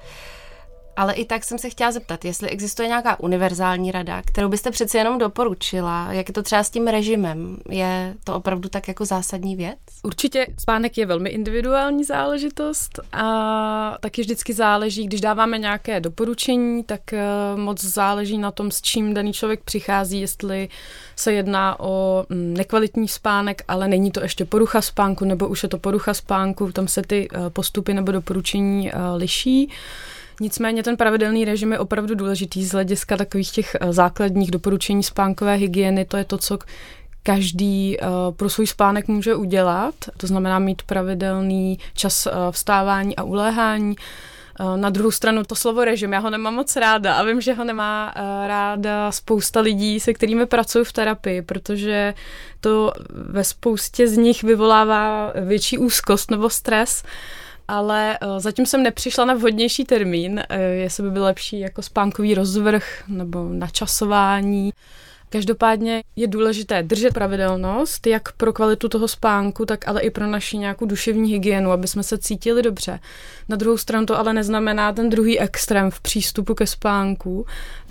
ale 0.97 1.13
i 1.15 1.25
tak 1.25 1.45
jsem 1.45 1.59
se 1.59 1.71
chtěla 1.71 1.93
zeptat, 1.93 2.25
jestli 2.25 2.49
existuje 2.49 2.89
nějaká 2.89 3.21
univerzální 3.21 3.93
rada, 3.93 4.23
kterou 4.23 4.49
byste 4.49 4.71
přeci 4.71 4.97
jenom 4.97 5.19
doporučila, 5.19 6.13
jak 6.13 6.29
je 6.29 6.35
to 6.35 6.43
třeba 6.43 6.63
s 6.63 6.71
tím 6.71 6.87
režimem? 6.87 7.59
Je 7.69 8.15
to 8.25 8.35
opravdu 8.35 8.69
tak 8.69 8.89
jako 8.89 9.05
zásadní 9.05 9.57
věc? 9.57 9.79
Určitě 10.03 10.47
spánek 10.59 10.99
je 10.99 11.07
velmi 11.07 11.31
individuální 11.31 12.05
záležitost 12.05 13.01
a 13.13 13.97
taky 14.01 14.23
vždycky 14.23 14.53
záleží, 14.53 15.07
když 15.07 15.21
dáváme 15.21 15.59
nějaké 15.59 16.01
doporučení, 16.01 16.85
tak 16.85 17.13
eh, 17.13 17.23
moc 17.57 17.85
záleží 17.85 18.39
na 18.39 18.51
tom, 18.51 18.71
s 18.71 18.83
čím 18.83 19.15
daný 19.15 19.33
člověk 19.33 19.61
přichází, 19.65 20.21
jestli 20.21 20.69
se 21.17 21.33
jedná 21.33 21.81
o 21.81 22.25
mm, 22.29 22.55
nekvalitní 22.55 23.09
spánek, 23.09 23.63
ale 23.69 23.89
není 23.89 24.11
to 24.11 24.23
ještě 24.23 24.45
porucha 24.45 24.83
spánku, 24.83 25.25
nebo 25.25 25.49
už 25.49 25.63
je 25.63 25.69
to 25.69 25.79
porucha 25.79 26.15
spánku, 26.15 26.73
tam 26.73 26.89
se 26.89 27.03
ty 27.03 27.29
eh, 27.33 27.51
postupy 27.51 27.95
nebo 27.95 28.13
doporučení 28.13 28.93
eh, 28.93 28.97
liší. 29.17 29.71
Nicméně 30.43 30.83
ten 30.83 30.97
pravidelný 30.97 31.45
režim 31.45 31.73
je 31.73 31.79
opravdu 31.79 32.15
důležitý 32.15 32.65
z 32.65 32.73
hlediska 32.73 33.17
takových 33.17 33.51
těch 33.51 33.77
eh, 33.81 33.93
základních 33.93 34.51
doporučení 34.51 35.03
spánkové 35.03 35.55
hygieny. 35.55 36.05
To 36.05 36.17
je 36.17 36.25
to, 36.25 36.39
co 36.39 36.59
každý 37.23 37.97
uh, 37.99 38.09
pro 38.37 38.51
svůj 38.51 38.67
spánek 38.67 39.09
může 39.09 39.35
udělat. 39.35 39.95
To 40.17 40.27
znamená 40.27 40.59
mít 40.59 40.83
pravidelný 40.83 41.79
čas 41.95 42.27
uh, 42.27 42.33
vstávání 42.51 43.17
a 43.17 43.23
uléhání. 43.23 43.97
Na 44.77 44.91
druhou 44.91 45.11
stranu 45.11 45.45
to 45.45 45.55
slovo 45.55 45.85
režim, 45.85 46.13
já 46.13 46.19
ho 46.19 46.31
nemám 46.31 46.55
moc 46.55 46.77
ráda 46.77 47.15
a 47.15 47.23
vím, 47.23 47.41
že 47.41 47.55
ho 47.55 47.65
nemá 47.65 48.15
ráda 48.47 49.13
spousta 49.13 49.61
lidí, 49.61 50.01
se 50.01 50.15
kterými 50.15 50.47
pracuji 50.47 50.85
v 50.85 50.93
terapii, 50.93 51.43
protože 51.43 52.15
to 52.61 52.93
ve 53.11 53.45
spoustě 53.45 54.09
z 54.09 54.17
nich 54.17 54.43
vyvolává 54.43 55.33
větší 55.45 55.79
úzkost 55.79 56.31
nebo 56.31 56.51
stres 56.51 57.03
ale 57.73 58.19
uh, 58.23 58.39
zatím 58.39 58.67
jsem 58.67 58.83
nepřišla 58.83 59.25
na 59.25 59.35
vhodnější 59.35 59.85
termín, 59.85 60.33
uh, 60.33 60.57
jestli 60.57 61.03
by 61.03 61.11
byl 61.11 61.25
lepší 61.25 61.61
jako 61.61 61.83
spánkový 61.83 62.35
rozvrh 62.35 63.05
nebo 63.09 63.49
načasování. 63.49 64.73
Každopádně 65.29 66.03
je 66.17 66.27
důležité 66.27 66.83
držet 66.83 67.15
pravidelnost, 67.15 68.07
jak 68.07 68.33
pro 68.33 68.53
kvalitu 68.53 68.89
toho 68.89 69.09
spánku, 69.09 69.67
tak 69.67 69.89
ale 69.89 70.01
i 70.01 70.11
pro 70.11 70.27
naši 70.27 70.59
nějakou 70.59 70.87
duševní 70.87 71.33
hygienu, 71.33 71.71
aby 71.71 71.89
jsme 71.89 72.03
se 72.03 72.19
cítili 72.19 72.63
dobře. 72.63 73.01
Na 73.49 73.57
druhou 73.57 73.79
stranu 73.79 74.07
to 74.07 74.19
ale 74.19 74.33
neznamená 74.33 74.93
ten 74.93 75.11
druhý 75.11 75.41
extrém 75.41 75.91
v 75.91 76.01
přístupu 76.01 76.55
ke 76.55 76.67
spánku, 76.67 77.47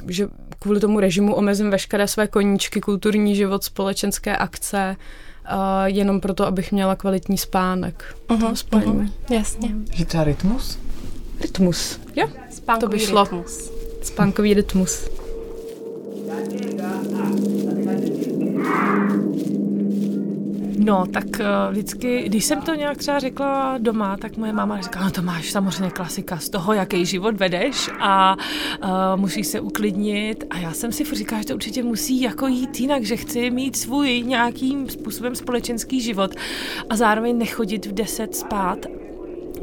že 0.08 0.28
kvůli 0.60 0.80
tomu 0.80 1.00
režimu 1.00 1.36
omezím 1.36 1.70
veškeré 1.70 2.08
své 2.08 2.28
koníčky, 2.28 2.82
kulturní 2.82 3.36
život, 3.36 3.64
společenské 3.64 4.38
akce, 4.38 4.96
uh, 5.54 5.86
jenom 5.86 6.22
proto, 6.22 6.46
abych 6.46 6.72
měla 6.72 6.96
kvalitní 6.96 7.38
spánek. 7.38 8.16
Uh-huh, 8.30 8.52
uh-huh, 8.52 9.10
jasně. 9.30 9.70
Že 9.94 10.06
třeba 10.06 10.24
rytmus? 10.24 10.80
Rytmus, 11.42 12.00
jo. 12.16 12.28
Spánkový 12.50 12.82
to 12.82 12.88
by 12.88 13.00
šlo. 13.00 13.24
rytmus. 13.24 13.72
Spánkový 14.02 14.54
rytmus. 14.54 15.10
No, 20.78 21.06
tak 21.14 21.26
uh, 21.26 21.72
vždycky, 21.72 22.24
když 22.26 22.46
jsem 22.46 22.62
to 22.62 22.76
nějak 22.76 22.98
třeba 22.98 23.20
řekla 23.20 23.78
doma, 23.78 24.18
tak 24.18 24.38
moje 24.38 24.54
máma 24.54 24.82
říkala, 24.82 25.06
no 25.06 25.12
to 25.12 25.22
máš 25.22 25.52
samozřejmě 25.52 25.90
klasika 25.90 26.38
z 26.38 26.50
toho, 26.50 26.74
jaký 26.74 27.06
život 27.06 27.36
vedeš 27.36 27.90
a 28.00 28.36
uh, 28.84 28.90
musíš 29.16 29.48
se 29.48 29.60
uklidnit. 29.60 30.44
A 30.50 30.58
já 30.58 30.72
jsem 30.72 30.92
si 30.92 31.16
říkala, 31.16 31.42
že 31.42 31.48
to 31.48 31.54
určitě 31.54 31.84
musí 31.84 32.22
jako 32.22 32.48
jít 32.48 32.80
jinak, 32.80 33.04
že 33.04 33.18
chci 33.18 33.52
mít 33.52 33.76
svůj 33.76 34.22
nějakým 34.22 34.90
způsobem 34.90 35.36
společenský 35.36 36.02
život 36.02 36.36
a 36.90 36.96
zároveň 36.96 37.38
nechodit 37.38 37.86
v 37.86 37.94
deset 37.94 38.36
spát 38.36 38.86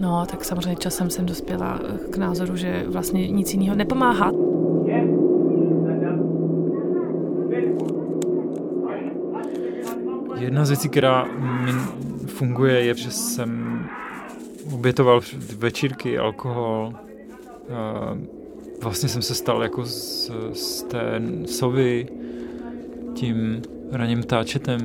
No, 0.00 0.26
tak 0.26 0.44
samozřejmě 0.44 0.76
časem 0.76 1.10
jsem 1.10 1.26
dospěla 1.26 1.80
k 2.10 2.16
názoru, 2.16 2.56
že 2.56 2.84
vlastně 2.88 3.28
nic 3.28 3.54
jiného 3.54 3.76
nepomáhá. 3.76 4.30
Jedna 10.48 10.64
z 10.64 10.68
věcí, 10.68 10.88
která 10.88 11.24
mi 11.38 11.72
funguje, 12.26 12.84
je, 12.84 12.94
že 12.94 13.10
jsem 13.10 13.84
obětoval 14.72 15.20
večírky, 15.58 16.18
alkohol. 16.18 16.92
Vlastně 18.82 19.08
jsem 19.08 19.22
se 19.22 19.34
stal 19.34 19.62
jako 19.62 19.84
z, 19.84 20.30
z 20.52 20.82
té 20.82 21.22
sovy 21.46 22.06
tím 23.14 23.62
raním 23.92 24.22
táčetem. 24.22 24.80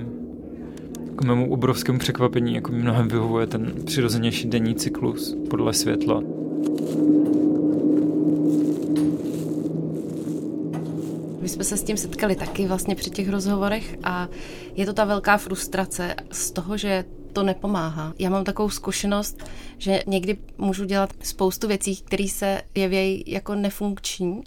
K 1.16 1.24
mému 1.24 1.52
obrovskému 1.54 2.00
překvapení 2.00 2.56
jako 2.56 2.72
mi 2.72 2.78
mnohem 2.78 3.08
vyhovuje 3.08 3.48
ten 3.48 3.74
přirozenější 3.86 4.48
denní 4.50 4.76
cyklus 4.76 5.38
podle 5.50 5.74
světla. 5.74 6.22
My 6.22 7.23
jsme 11.54 11.64
se 11.64 11.78
s 11.78 11.84
tím 11.84 11.98
setkali 11.98 12.36
taky 12.36 12.68
vlastně 12.68 12.96
při 12.96 13.10
těch 13.10 13.30
rozhovorech 13.30 13.98
a 14.04 14.28
je 14.76 14.86
to 14.86 14.94
ta 14.94 15.06
velká 15.06 15.38
frustrace 15.38 16.16
z 16.32 16.52
toho, 16.52 16.78
že 16.78 17.06
to 17.34 17.44
nepomáhá. 17.44 18.14
Já 18.20 18.30
mám 18.30 18.44
takovou 18.44 18.70
zkušenost, 18.70 19.44
že 19.78 20.04
někdy 20.08 20.38
můžu 20.58 20.86
dělat 20.86 21.14
spoustu 21.24 21.68
věcí, 21.68 21.96
které 21.96 22.28
se 22.28 22.62
jeví 22.76 23.24
jako 23.28 23.56
nefunkční, 23.56 24.44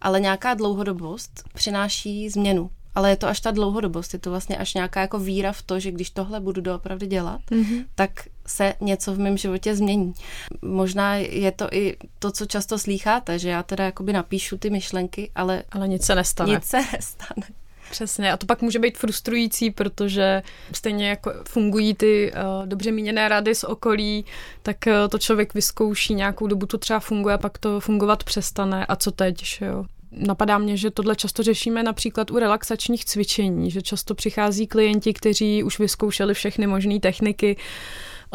ale 0.00 0.20
nějaká 0.20 0.54
dlouhodobost 0.54 1.44
přináší 1.54 2.28
změnu 2.30 2.70
ale 2.96 3.10
je 3.10 3.16
to 3.16 3.28
až 3.28 3.40
ta 3.40 3.50
dlouhodobost, 3.50 4.12
je 4.12 4.18
to 4.18 4.30
vlastně 4.30 4.56
až 4.56 4.74
nějaká 4.74 5.00
jako 5.00 5.18
víra 5.18 5.52
v 5.52 5.62
to, 5.62 5.80
že 5.80 5.90
když 5.90 6.10
tohle 6.10 6.40
budu 6.40 6.60
doopravdy 6.60 7.06
dělat, 7.06 7.40
mm-hmm. 7.50 7.84
tak 7.94 8.10
se 8.46 8.74
něco 8.80 9.14
v 9.14 9.18
mém 9.18 9.36
životě 9.36 9.76
změní. 9.76 10.14
Možná 10.62 11.16
je 11.16 11.52
to 11.52 11.68
i 11.72 11.96
to, 12.18 12.30
co 12.30 12.46
často 12.46 12.78
slýcháte, 12.78 13.38
že 13.38 13.48
já 13.48 13.62
teda 13.62 13.84
jakoby 13.84 14.12
napíšu 14.12 14.58
ty 14.58 14.70
myšlenky, 14.70 15.30
ale... 15.34 15.62
Ale 15.72 15.88
nic 15.88 16.04
se 16.04 16.14
nestane. 16.14 16.54
Nic 16.54 16.64
se 16.64 16.76
nestane. 16.92 17.46
Přesně, 17.90 18.32
a 18.32 18.36
to 18.36 18.46
pak 18.46 18.62
může 18.62 18.78
být 18.78 18.98
frustrující, 18.98 19.70
protože 19.70 20.42
stejně 20.72 21.08
jako 21.08 21.32
fungují 21.48 21.94
ty 21.94 22.32
uh, 22.32 22.66
dobře 22.66 22.92
míněné 22.92 23.28
rady 23.28 23.54
z 23.54 23.64
okolí, 23.64 24.24
tak 24.62 24.76
uh, 24.86 24.92
to 25.08 25.18
člověk 25.18 25.54
vyzkouší, 25.54 26.14
nějakou 26.14 26.46
dobu 26.46 26.66
to 26.66 26.78
třeba 26.78 27.00
funguje 27.00 27.34
a 27.34 27.38
pak 27.38 27.58
to 27.58 27.80
fungovat 27.80 28.24
přestane 28.24 28.86
a 28.86 28.96
co 28.96 29.10
teď, 29.10 29.44
že 29.44 29.66
jo 29.66 29.84
napadá 30.16 30.58
mě, 30.58 30.76
že 30.76 30.90
tohle 30.90 31.16
často 31.16 31.42
řešíme 31.42 31.82
například 31.82 32.30
u 32.30 32.38
relaxačních 32.38 33.04
cvičení, 33.04 33.70
že 33.70 33.82
často 33.82 34.14
přichází 34.14 34.66
klienti, 34.66 35.12
kteří 35.12 35.62
už 35.62 35.78
vyzkoušeli 35.78 36.34
všechny 36.34 36.66
možné 36.66 37.00
techniky, 37.00 37.56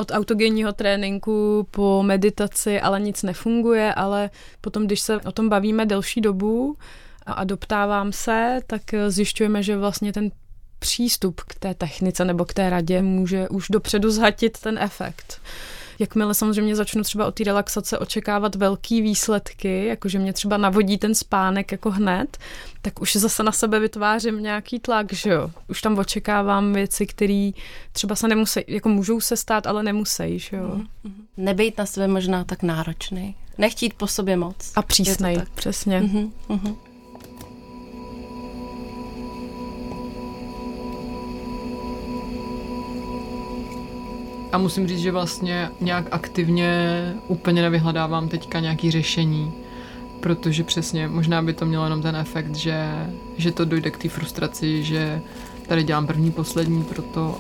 od 0.01 0.11
autogenního 0.11 0.73
tréninku 0.73 1.67
po 1.71 2.03
meditaci, 2.03 2.81
ale 2.81 2.99
nic 2.99 3.23
nefunguje, 3.23 3.93
ale 3.93 4.29
potom, 4.61 4.85
když 4.85 4.99
se 4.99 5.17
o 5.17 5.31
tom 5.31 5.49
bavíme 5.49 5.85
delší 5.85 6.21
dobu 6.21 6.77
a 7.25 7.43
doptávám 7.43 8.11
se, 8.11 8.59
tak 8.67 8.81
zjišťujeme, 9.07 9.63
že 9.63 9.77
vlastně 9.77 10.13
ten 10.13 10.31
přístup 10.79 11.41
k 11.41 11.55
té 11.59 11.73
technice 11.73 12.25
nebo 12.25 12.45
k 12.45 12.53
té 12.53 12.69
radě 12.69 13.01
může 13.01 13.49
už 13.49 13.67
dopředu 13.69 14.11
zhatit 14.11 14.57
ten 14.59 14.77
efekt 14.77 15.41
jakmile 16.01 16.33
samozřejmě 16.33 16.75
začnu 16.75 17.03
třeba 17.03 17.27
o 17.27 17.31
té 17.31 17.43
relaxace 17.43 17.97
očekávat 17.97 18.55
velký 18.55 19.01
výsledky, 19.01 19.85
jakože 19.85 20.19
mě 20.19 20.33
třeba 20.33 20.57
navodí 20.57 20.97
ten 20.97 21.15
spánek 21.15 21.71
jako 21.71 21.91
hned, 21.91 22.37
tak 22.81 23.01
už 23.01 23.15
zase 23.15 23.43
na 23.43 23.51
sebe 23.51 23.79
vytvářím 23.79 24.43
nějaký 24.43 24.79
tlak, 24.79 25.13
že 25.13 25.29
jo. 25.29 25.51
Už 25.67 25.81
tam 25.81 25.97
očekávám 25.97 26.73
věci, 26.73 27.07
které 27.07 27.51
třeba 27.91 28.15
se 28.15 28.27
nemusí, 28.27 28.59
jako 28.67 28.89
můžou 28.89 29.21
se 29.21 29.37
stát, 29.37 29.67
ale 29.67 29.83
nemusí, 29.83 30.39
že 30.39 30.57
jo. 30.57 30.75
Mm-hmm. 30.75 31.13
Nebejt 31.37 31.77
na 31.77 31.85
sebe 31.85 32.07
možná 32.07 32.43
tak 32.43 32.63
náročný. 32.63 33.35
Nechtít 33.57 33.93
po 33.93 34.07
sobě 34.07 34.37
moc. 34.37 34.71
A 34.75 34.81
přísnej, 34.81 35.41
přesně. 35.55 36.01
Mm-hmm. 36.01 36.31
Mm-hmm. 36.49 36.90
A 44.51 44.57
musím 44.57 44.87
říct, 44.87 44.99
že 44.99 45.11
vlastně 45.11 45.69
nějak 45.81 46.05
aktivně 46.11 47.13
úplně 47.27 47.61
nevyhledávám 47.61 48.29
teďka 48.29 48.59
nějaký 48.59 48.91
řešení, 48.91 49.53
protože 50.19 50.63
přesně 50.63 51.07
možná 51.07 51.41
by 51.41 51.53
to 51.53 51.65
mělo 51.65 51.83
jenom 51.83 52.01
ten 52.01 52.15
efekt, 52.15 52.55
že, 52.55 53.07
že 53.37 53.51
to 53.51 53.65
dojde 53.65 53.91
k 53.91 53.97
té 53.97 54.09
frustraci, 54.09 54.83
že 54.83 55.21
tady 55.67 55.83
dělám 55.83 56.07
první, 56.07 56.31
poslední, 56.31 56.83
proto 56.83 57.37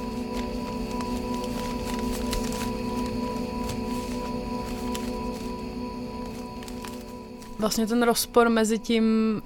vlastně 7.59 7.87
ten 7.87 8.03
rozpor 8.03 8.49
mezi 8.49 8.79
tím, 8.79 9.05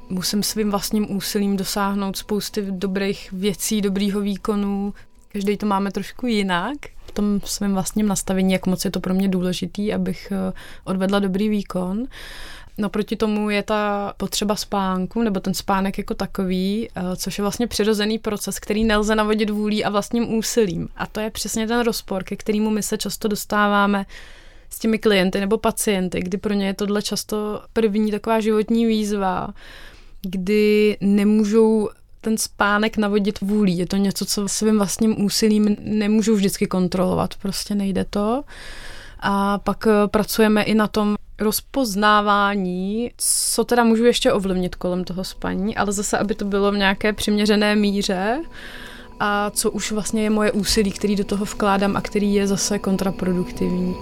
musím 0.10 0.44
svým 0.44 0.72
vlastním 0.72 1.16
úsilím 1.16 1.58
dosáhnout 1.58 2.18
spousty 2.18 2.66
dobrých 2.70 3.32
věcí, 3.32 3.82
dobrýho 3.82 4.22
výkonu. 4.22 4.94
Každý 5.32 5.58
to 5.58 5.66
máme 5.66 5.92
trošku 5.92 6.28
jinak. 6.28 6.95
Tom 7.16 7.42
svém 7.46 7.74
vlastním 7.74 8.08
nastavení, 8.08 8.54
jak 8.54 8.66
moc 8.66 8.86
je 8.86 8.92
to 8.92 9.00
pro 9.00 9.14
mě 9.14 9.28
důležitý, 9.28 9.94
abych 9.94 10.32
eh, 10.32 10.54
odvedla 10.84 11.20
dobrý 11.20 11.50
výkon. 11.50 12.06
No 12.78 12.90
proti 12.90 13.16
tomu 13.16 13.50
je 13.50 13.64
ta 13.64 14.14
potřeba 14.18 14.56
spánku, 14.56 15.22
nebo 15.22 15.40
ten 15.40 15.54
spánek 15.54 15.98
jako 15.98 16.14
takový, 16.14 16.90
eh, 16.96 17.16
což 17.16 17.38
je 17.38 17.42
vlastně 17.42 17.68
přirozený 17.68 18.20
proces, 18.20 18.60
který 18.60 18.84
nelze 18.84 19.16
navodit 19.16 19.50
vůlí 19.50 19.86
a 19.86 19.90
vlastním 19.90 20.34
úsilím. 20.34 20.88
A 20.96 21.08
to 21.08 21.20
je 21.20 21.30
přesně 21.30 21.68
ten 21.68 21.80
rozpor, 21.80 22.24
ke 22.24 22.36
kterému 22.36 22.70
my 22.70 22.84
se 22.84 22.98
často 22.98 23.28
dostáváme 23.28 24.06
s 24.70 24.80
těmi 24.80 25.00
klienty 25.00 25.40
nebo 25.40 25.58
pacienty, 25.58 26.20
kdy 26.20 26.38
pro 26.38 26.54
ně 26.54 26.68
je 26.68 26.74
tohle 26.74 27.02
často 27.02 27.62
první 27.74 28.12
taková 28.12 28.40
životní 28.40 28.86
výzva, 28.86 29.54
kdy 30.22 30.98
nemůžou 31.02 31.90
ten 32.26 32.38
spánek 32.38 32.98
navodit 32.98 33.42
vůlí. 33.42 33.78
Je 33.78 33.86
to 33.86 33.98
něco, 33.98 34.26
co 34.26 34.48
svým 34.48 34.78
vlastním 34.78 35.26
úsilím 35.26 35.76
nemůžou 35.80 36.36
vždycky 36.36 36.68
kontrolovat, 36.68 37.36
prostě 37.36 37.76
nejde 37.76 38.06
to. 38.10 38.44
A 39.20 39.58
pak 39.58 39.88
eh, 39.88 40.08
pracujeme 40.08 40.64
i 40.64 40.74
na 40.74 40.88
tom 40.88 41.16
rozpoznávání, 41.40 43.12
co 43.18 43.64
teda 43.64 43.84
můžu 43.84 44.06
ještě 44.06 44.32
ovlivnit 44.32 44.76
kolem 44.76 45.04
toho 45.04 45.24
spaní, 45.24 45.78
ale 45.78 45.92
zase, 45.92 46.18
aby 46.18 46.36
to 46.36 46.46
bylo 46.46 46.72
v 46.72 46.78
nějaké 46.78 47.14
přiměřené 47.14 47.76
míře 47.76 48.42
a 49.20 49.50
co 49.50 49.72
už 49.72 49.92
vlastně 49.92 50.24
je 50.24 50.30
moje 50.30 50.52
úsilí, 50.52 50.92
který 50.92 51.16
do 51.16 51.24
toho 51.24 51.46
vkládám 51.46 51.98
a 51.98 52.02
který 52.02 52.34
je 52.34 52.48
zase 52.48 52.80
kontraproduktivní. 52.80 53.96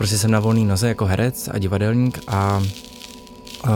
Prostě 0.00 0.18
jsem 0.18 0.30
na 0.30 0.40
volné 0.40 0.60
noze 0.60 0.88
jako 0.88 1.06
herec 1.06 1.48
a 1.52 1.58
divadelník 1.58 2.18
a 2.26 2.62
uh, 3.64 3.72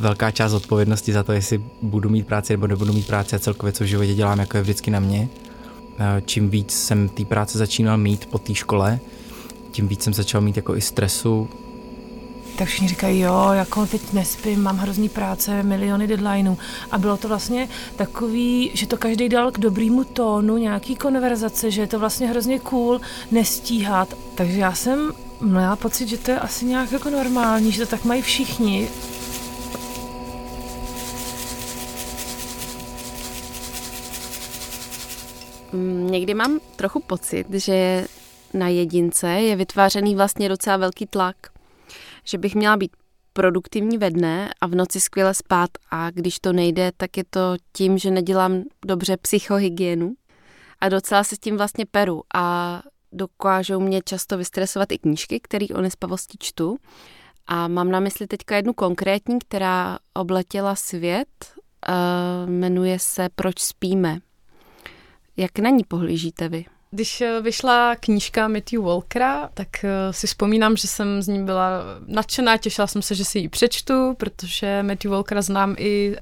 velká 0.00 0.30
část 0.30 0.52
odpovědnosti 0.52 1.12
za 1.12 1.22
to, 1.22 1.32
jestli 1.32 1.62
budu 1.82 2.08
mít 2.08 2.26
práci 2.26 2.52
nebo 2.52 2.66
nebudu 2.66 2.92
mít 2.92 3.06
práci 3.06 3.36
a 3.36 3.38
celkově 3.38 3.72
co 3.72 3.84
v 3.84 3.86
životě 3.86 4.14
dělám, 4.14 4.38
jako 4.38 4.56
je 4.56 4.62
vždycky 4.62 4.90
na 4.90 5.00
mě. 5.00 5.20
Uh, 5.20 6.06
čím 6.26 6.50
víc 6.50 6.72
jsem 6.72 7.08
té 7.08 7.24
práce 7.24 7.58
začínal 7.58 7.98
mít 7.98 8.26
po 8.26 8.38
té 8.38 8.54
škole, 8.54 9.00
tím 9.70 9.88
víc 9.88 10.02
jsem 10.02 10.14
začal 10.14 10.40
mít 10.40 10.56
jako 10.56 10.76
i 10.76 10.80
stresu. 10.80 11.48
Tak 12.56 12.68
všichni 12.68 12.88
říkají, 12.88 13.20
jo, 13.20 13.48
jako 13.52 13.86
teď 13.86 14.12
nespím, 14.12 14.62
mám 14.62 14.76
hrozný 14.76 15.08
práce, 15.08 15.62
miliony 15.62 16.06
deadlineů. 16.06 16.58
A 16.90 16.98
bylo 16.98 17.16
to 17.16 17.28
vlastně 17.28 17.68
takový, 17.96 18.70
že 18.74 18.86
to 18.86 18.96
každý 18.96 19.28
dal 19.28 19.50
k 19.50 19.58
dobrýmu 19.58 20.04
tónu, 20.04 20.56
nějaký 20.56 20.96
konverzace, 20.96 21.70
že 21.70 21.80
je 21.80 21.86
to 21.86 21.98
vlastně 21.98 22.26
hrozně 22.26 22.58
cool 22.58 23.00
nestíhat. 23.30 24.14
Takže 24.34 24.58
já 24.58 24.74
jsem 24.74 25.12
měla 25.40 25.76
pocit, 25.76 26.08
že 26.08 26.18
to 26.18 26.30
je 26.30 26.38
asi 26.38 26.64
nějak 26.64 26.92
jako 26.92 27.10
normální, 27.10 27.72
že 27.72 27.86
to 27.86 27.90
tak 27.90 28.04
mají 28.04 28.22
všichni. 28.22 28.88
Mm, 35.72 36.10
někdy 36.10 36.34
mám 36.34 36.58
trochu 36.76 37.00
pocit, 37.00 37.46
že 37.50 38.06
na 38.54 38.68
jedince 38.68 39.28
je 39.28 39.56
vytvářený 39.56 40.14
vlastně 40.14 40.48
docela 40.48 40.76
velký 40.76 41.06
tlak. 41.06 41.55
Že 42.28 42.38
bych 42.38 42.54
měla 42.54 42.76
být 42.76 42.96
produktivní 43.32 43.98
ve 43.98 44.10
dne 44.10 44.50
a 44.60 44.66
v 44.66 44.74
noci 44.74 45.00
skvěle 45.00 45.34
spát 45.34 45.70
a 45.90 46.10
když 46.10 46.38
to 46.38 46.52
nejde, 46.52 46.92
tak 46.96 47.16
je 47.16 47.24
to 47.30 47.40
tím, 47.72 47.98
že 47.98 48.10
nedělám 48.10 48.62
dobře 48.86 49.16
psychohygienu 49.16 50.14
a 50.80 50.88
docela 50.88 51.24
se 51.24 51.36
s 51.36 51.38
tím 51.38 51.56
vlastně 51.56 51.86
peru 51.86 52.22
a 52.34 52.82
dokážou 53.12 53.80
mě 53.80 54.00
často 54.04 54.38
vystresovat 54.38 54.92
i 54.92 54.98
knížky, 54.98 55.40
které 55.40 55.66
o 55.74 55.80
nespavosti 55.80 56.38
čtu. 56.40 56.76
A 57.46 57.68
mám 57.68 57.90
na 57.90 58.00
mysli 58.00 58.26
teďka 58.26 58.56
jednu 58.56 58.72
konkrétní, 58.72 59.38
která 59.38 59.98
obletěla 60.14 60.74
svět, 60.74 61.28
uh, 61.88 62.50
jmenuje 62.50 62.98
se 62.98 63.28
Proč 63.34 63.58
spíme. 63.58 64.18
Jak 65.36 65.58
na 65.58 65.70
ní 65.70 65.84
pohlížíte 65.84 66.48
vy? 66.48 66.64
Když 66.96 67.20
eh, 67.20 67.40
vyšla 67.40 67.96
knížka 67.96 68.48
Matthew 68.48 68.82
Walkera, 68.82 69.48
tak 69.54 69.84
eh, 69.84 70.12
si 70.12 70.26
vzpomínám, 70.26 70.76
že 70.76 70.88
jsem 70.88 71.22
z 71.22 71.28
ní 71.28 71.44
byla 71.44 71.82
nadšená, 72.06 72.56
těšila 72.56 72.86
jsem 72.86 73.02
se, 73.02 73.14
že 73.14 73.24
si 73.24 73.38
ji 73.38 73.48
přečtu, 73.48 74.14
protože 74.14 74.82
Matthew 74.82 75.10
Walkera 75.10 75.42
znám 75.42 75.74
i 75.78 76.16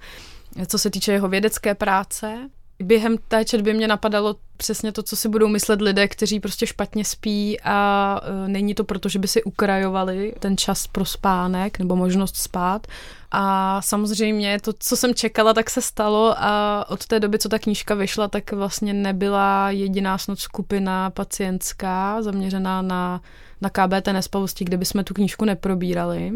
co 0.66 0.78
se 0.78 0.90
týče 0.90 1.12
jeho 1.12 1.28
vědecké 1.28 1.74
práce. 1.74 2.50
Během 2.82 3.16
té 3.28 3.44
četby 3.44 3.74
mě 3.74 3.88
napadalo 3.88 4.36
přesně 4.56 4.92
to, 4.92 5.02
co 5.02 5.16
si 5.16 5.28
budou 5.28 5.48
myslet 5.48 5.80
lidé, 5.80 6.08
kteří 6.08 6.40
prostě 6.40 6.66
špatně 6.66 7.04
spí 7.04 7.60
a 7.60 8.20
e, 8.22 8.48
není 8.48 8.74
to 8.74 8.84
proto, 8.84 9.08
že 9.08 9.18
by 9.18 9.28
si 9.28 9.42
ukrajovali 9.42 10.34
ten 10.38 10.56
čas 10.56 10.86
pro 10.86 11.04
spánek 11.04 11.78
nebo 11.78 11.96
možnost 11.96 12.36
spát. 12.36 12.86
A 13.30 13.82
samozřejmě 13.82 14.60
to, 14.60 14.72
co 14.78 14.96
jsem 14.96 15.14
čekala, 15.14 15.54
tak 15.54 15.70
se 15.70 15.82
stalo 15.82 16.34
a 16.38 16.84
od 16.88 17.06
té 17.06 17.20
doby, 17.20 17.38
co 17.38 17.48
ta 17.48 17.58
knížka 17.58 17.94
vyšla, 17.94 18.28
tak 18.28 18.52
vlastně 18.52 18.92
nebyla 18.92 19.70
jediná 19.70 20.18
snad 20.18 20.38
skupina 20.38 21.10
pacientská 21.10 22.22
zaměřená 22.22 22.82
na, 22.82 23.20
na 23.60 23.70
KBT 23.70 24.06
nespavosti, 24.06 24.64
kde 24.64 24.76
bychom 24.76 25.04
tu 25.04 25.14
knížku 25.14 25.44
neprobírali. 25.44 26.32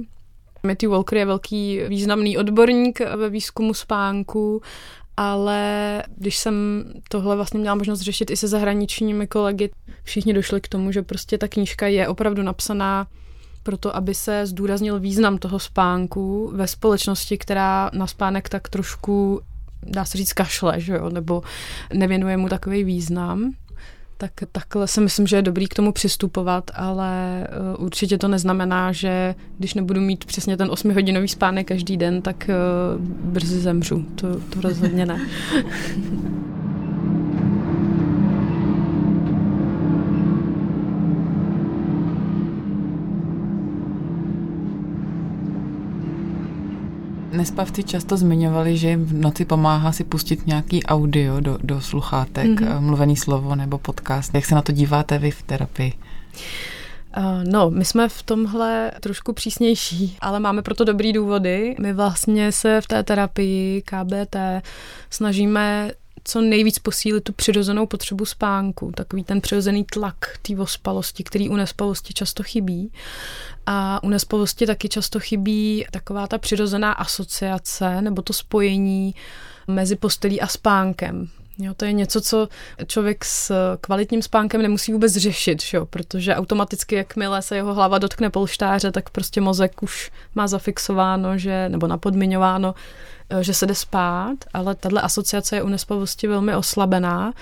Matthew 0.62 0.90
Walker 0.90 1.18
je 1.18 1.24
velký 1.24 1.80
významný 1.88 2.38
odborník 2.38 3.00
ve 3.00 3.30
výzkumu 3.30 3.74
spánku 3.74 4.62
ale 5.20 6.02
když 6.16 6.36
jsem 6.36 6.84
tohle 7.08 7.36
vlastně 7.36 7.60
měla 7.60 7.74
možnost 7.74 8.00
řešit 8.00 8.30
i 8.30 8.36
se 8.36 8.48
zahraničními 8.48 9.26
kolegy, 9.26 9.70
všichni 10.02 10.32
došli 10.34 10.60
k 10.60 10.68
tomu, 10.68 10.92
že 10.92 11.02
prostě 11.02 11.38
ta 11.38 11.48
knížka 11.48 11.86
je 11.86 12.08
opravdu 12.08 12.42
napsaná 12.42 13.06
proto, 13.62 13.96
aby 13.96 14.14
se 14.14 14.46
zdůraznil 14.46 15.00
význam 15.00 15.38
toho 15.38 15.58
spánku 15.58 16.50
ve 16.54 16.66
společnosti, 16.66 17.38
která 17.38 17.90
na 17.94 18.06
spánek 18.06 18.48
tak 18.48 18.68
trošku, 18.68 19.40
dá 19.82 20.04
se 20.04 20.18
říct, 20.18 20.32
kašle, 20.32 20.80
že 20.80 20.92
jo? 20.92 21.10
nebo 21.10 21.42
nevěnuje 21.94 22.36
mu 22.36 22.48
takový 22.48 22.84
význam 22.84 23.52
tak 24.18 24.32
takhle 24.52 24.88
si 24.88 25.00
myslím, 25.00 25.26
že 25.26 25.36
je 25.36 25.42
dobrý 25.42 25.68
k 25.68 25.74
tomu 25.74 25.92
přistupovat, 25.92 26.70
ale 26.74 27.46
uh, 27.76 27.84
určitě 27.84 28.18
to 28.18 28.28
neznamená, 28.28 28.92
že 28.92 29.34
když 29.58 29.74
nebudu 29.74 30.00
mít 30.00 30.24
přesně 30.24 30.56
ten 30.56 30.68
8-hodinový 30.68 31.28
spánek 31.28 31.66
každý 31.66 31.96
den, 31.96 32.22
tak 32.22 32.50
uh, 32.96 33.04
brzy 33.04 33.60
zemřu. 33.60 34.06
To, 34.14 34.40
to 34.40 34.60
rozhodně 34.60 35.06
ne. 35.06 35.20
Nespavci 47.32 47.84
často 47.84 48.16
zmiňovali, 48.16 48.76
že 48.76 48.96
v 48.96 49.12
noci 49.12 49.44
pomáhá 49.44 49.92
si 49.92 50.04
pustit 50.04 50.46
nějaký 50.46 50.84
audio 50.84 51.40
do, 51.40 51.58
do 51.62 51.80
sluchátek, 51.80 52.46
mm-hmm. 52.46 52.80
mluvený 52.80 53.16
slovo 53.16 53.54
nebo 53.54 53.78
podcast. 53.78 54.34
Jak 54.34 54.46
se 54.46 54.54
na 54.54 54.62
to 54.62 54.72
díváte 54.72 55.18
vy 55.18 55.30
v 55.30 55.42
terapii? 55.42 55.92
No, 57.50 57.70
my 57.70 57.84
jsme 57.84 58.08
v 58.08 58.22
tomhle 58.22 58.92
trošku 59.00 59.32
přísnější, 59.32 60.16
ale 60.20 60.40
máme 60.40 60.62
proto 60.62 60.84
dobrý 60.84 61.12
důvody. 61.12 61.76
My 61.80 61.92
vlastně 61.92 62.52
se 62.52 62.80
v 62.80 62.86
té 62.86 63.02
terapii 63.02 63.82
KBT 63.82 64.36
snažíme 65.10 65.90
co 66.24 66.40
nejvíc 66.40 66.78
posílit 66.78 67.24
tu 67.24 67.32
přirozenou 67.32 67.86
potřebu 67.86 68.24
spánku, 68.24 68.92
takový 68.96 69.24
ten 69.24 69.40
přirozený 69.40 69.84
tlak 69.84 70.16
té 70.42 70.56
ospalosti, 70.56 71.24
který 71.24 71.48
u 71.48 71.56
nespalosti 71.56 72.14
často 72.14 72.42
chybí. 72.42 72.92
A 73.66 74.02
u 74.02 74.08
nespavosti 74.08 74.66
taky 74.66 74.88
často 74.88 75.20
chybí 75.20 75.86
taková 75.90 76.26
ta 76.26 76.38
přirozená 76.38 76.92
asociace 76.92 78.02
nebo 78.02 78.22
to 78.22 78.32
spojení 78.32 79.14
mezi 79.68 79.96
postelí 79.96 80.40
a 80.40 80.46
spánkem. 80.46 81.28
Jo, 81.58 81.74
to 81.74 81.84
je 81.84 81.92
něco, 81.92 82.20
co 82.20 82.48
člověk 82.86 83.24
s 83.24 83.52
kvalitním 83.80 84.22
spánkem 84.22 84.62
nemusí 84.62 84.92
vůbec 84.92 85.16
řešit, 85.16 85.62
jo, 85.72 85.86
protože 85.86 86.34
automaticky, 86.34 86.94
jakmile 86.94 87.42
se 87.42 87.56
jeho 87.56 87.74
hlava 87.74 87.98
dotkne 87.98 88.30
polštáře, 88.30 88.92
tak 88.92 89.10
prostě 89.10 89.40
mozek 89.40 89.82
už 89.82 90.10
má 90.34 90.46
zafixováno, 90.46 91.38
že, 91.38 91.68
nebo 91.68 91.86
napodmiňováno, 91.86 92.74
Eh, 93.30 93.44
že 93.44 93.54
se 93.54 93.66
jde 93.66 93.74
spát, 93.74 94.36
ale 94.54 94.74
tahle 94.74 95.00
asociace 95.00 95.56
je 95.56 95.62
u 95.62 95.68
nespavosti 95.68 96.26
velmi 96.26 96.54
oslabená. 96.54 97.32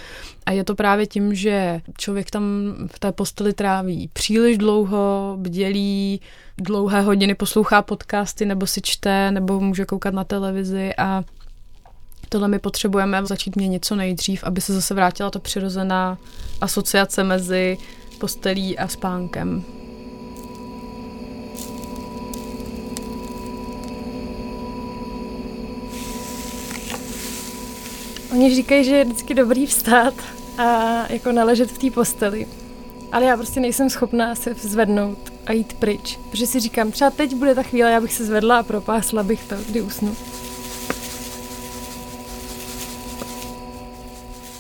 A 0.47 0.53
je 0.53 0.65
to 0.65 0.75
právě 0.75 1.07
tím, 1.07 1.35
že 1.35 1.81
člověk 1.99 2.31
tam 2.31 2.75
v 2.87 2.99
té 2.99 3.13
posteli 3.13 3.53
tráví 3.53 4.11
příliš 4.13 4.59
dlouho, 4.59 5.37
bdělí, 5.41 6.21
dlouhé 6.59 7.01
hodiny 7.01 7.35
poslouchá 7.35 7.83
podcasty 7.83 8.47
nebo 8.47 8.67
si 8.67 8.81
čte, 8.81 9.31
nebo 9.31 9.61
může 9.61 9.85
koukat 9.85 10.15
na 10.15 10.25
televizi 10.25 10.95
a 10.99 11.23
tohle 12.29 12.49
my 12.49 12.59
potřebujeme 12.59 13.27
začít 13.27 13.57
měnit 13.57 13.85
co 13.85 13.97
nejdřív, 13.97 14.45
aby 14.45 14.61
se 14.61 14.75
zase 14.75 14.95
vrátila 14.95 15.31
ta 15.31 15.39
přirozená 15.39 16.19
asociace 16.61 17.25
mezi 17.25 17.79
postelí 18.19 18.79
a 18.79 18.89
spánkem. 18.89 19.65
Oni 28.33 28.55
říkají, 28.55 28.85
že 28.85 28.97
je 28.97 29.05
vždycky 29.05 29.35
dobrý 29.35 29.67
vstát 29.67 30.15
a 30.59 30.93
jako 31.13 31.33
naležet 31.33 31.71
v 31.71 31.79
té 31.79 31.91
posteli. 31.91 32.47
Ale 33.13 33.25
já 33.25 33.37
prostě 33.37 33.61
nejsem 33.61 33.91
schopná 33.91 34.35
se 34.35 34.55
zvednout 34.55 35.33
a 35.47 35.53
jít 35.53 35.73
pryč. 35.73 36.19
Protože 36.31 36.47
si 36.47 36.61
říkám, 36.61 36.91
třeba 36.91 37.11
teď 37.11 37.35
bude 37.35 37.55
ta 37.55 37.63
chvíle, 37.63 37.91
já 37.91 38.01
bych 38.01 38.13
se 38.13 38.25
zvedla 38.25 38.59
a 38.59 38.63
propásla 38.63 39.23
bych 39.23 39.45
to, 39.45 39.55
kdy 39.69 39.81
usnu. 39.81 40.17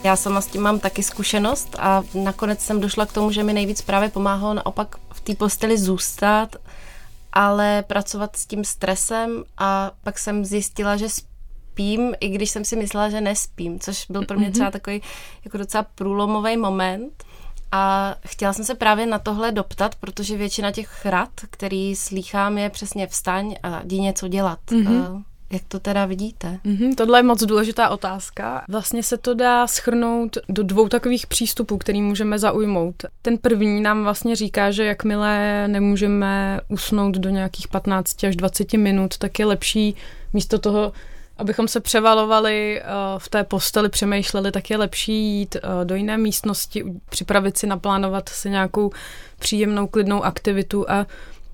Já 0.07 0.17
sama 0.17 0.41
s 0.41 0.47
tím 0.47 0.63
mám 0.63 0.79
taky 0.79 1.03
zkušenost 1.03 1.77
a 1.79 2.03
nakonec 2.15 2.61
jsem 2.61 2.81
došla 2.81 3.07
k 3.07 3.13
tomu, 3.13 3.33
že 3.33 3.43
mi 3.43 3.53
nejvíc 3.53 3.83
právě 3.83 4.09
pomáhalo 4.09 4.55
naopak 4.55 4.97
v 5.13 5.21
té 5.21 5.35
posteli 5.35 5.79
zůstat, 5.79 6.57
ale 7.33 7.85
pracovat 7.87 8.37
s 8.37 8.47
tím 8.47 8.65
stresem 8.65 9.45
a 9.59 9.91
pak 10.05 10.19
jsem 10.19 10.45
zjistila, 10.45 10.97
že 10.97 11.09
spím, 11.09 12.15
i 12.21 12.29
když 12.29 12.51
jsem 12.51 12.65
si 12.65 12.77
myslela, 12.77 13.11
že 13.11 13.21
nespím, 13.21 13.81
což 13.81 14.07
byl 14.09 14.25
pro 14.25 14.39
mě 14.39 14.51
třeba 14.51 14.71
takový 14.71 15.03
jako 15.45 15.59
docela 15.59 15.87
průlomový 15.95 16.57
moment. 16.57 17.25
A 17.73 18.15
chtěla 18.27 18.53
jsem 18.53 18.65
se 18.65 18.75
právě 18.75 19.07
na 19.07 19.19
tohle 19.19 19.53
doptat, 19.53 19.95
protože 19.95 20.37
většina 20.37 20.73
těch 20.73 21.07
rad, 21.07 21.31
který 21.51 21.97
slýchám, 21.97 22.59
je 22.59 22.71
přesně 22.71 23.07
vstaň 23.07 23.55
a 23.63 23.83
jdi 23.83 24.01
něco 24.01 24.29
dělat. 24.29 24.59
Mm-hmm. 24.67 25.25
Jak 25.51 25.63
to 25.69 25.81
teda 25.81 26.07
vidíte? 26.07 26.59
Mm-hmm, 26.65 26.95
tohle 26.95 27.19
je 27.19 27.23
moc 27.23 27.43
důležitá 27.45 27.89
otázka. 27.89 28.65
Vlastně 28.69 29.03
se 29.03 29.17
to 29.17 29.35
dá 29.35 29.67
schrnout 29.67 30.39
do 30.49 30.63
dvou 30.63 30.89
takových 30.89 31.27
přístupů, 31.27 31.79
který 31.79 32.03
můžeme 32.03 32.39
zaujmout. 32.39 32.95
Ten 33.23 33.39
první 33.39 33.81
nám 33.81 34.03
vlastně 34.03 34.37
říká, 34.37 34.71
že 34.71 34.85
jakmile 34.85 35.65
nemůžeme 35.69 36.61
usnout 36.69 37.15
do 37.15 37.31
nějakých 37.31 37.69
15 37.69 38.25
až 38.25 38.37
20 38.37 38.73
minut, 38.73 39.19
tak 39.19 39.39
je 39.39 39.47
lepší 39.47 39.95
místo 40.33 40.59
toho 40.59 40.93
abychom 41.39 41.69
se 41.69 41.81
převalovali 41.81 42.83
uh, 42.83 43.19
v 43.19 43.29
té 43.29 43.45
posteli, 43.45 43.89
přemýšleli, 43.89 44.53
tak 44.53 44.71
je 44.71 44.77
lepší 44.77 45.39
jít 45.39 45.57
uh, 45.57 45.85
do 45.85 45.95
jiné 45.95 46.19
místnosti, 46.19 46.85
připravit 47.09 47.59
si, 47.59 47.67
naplánovat 47.67 48.29
si 48.29 48.51
nějakou 48.51 48.91
příjemnou, 49.39 49.87
klidnou 49.87 50.23
aktivitu 50.23 50.91
a 50.91 51.07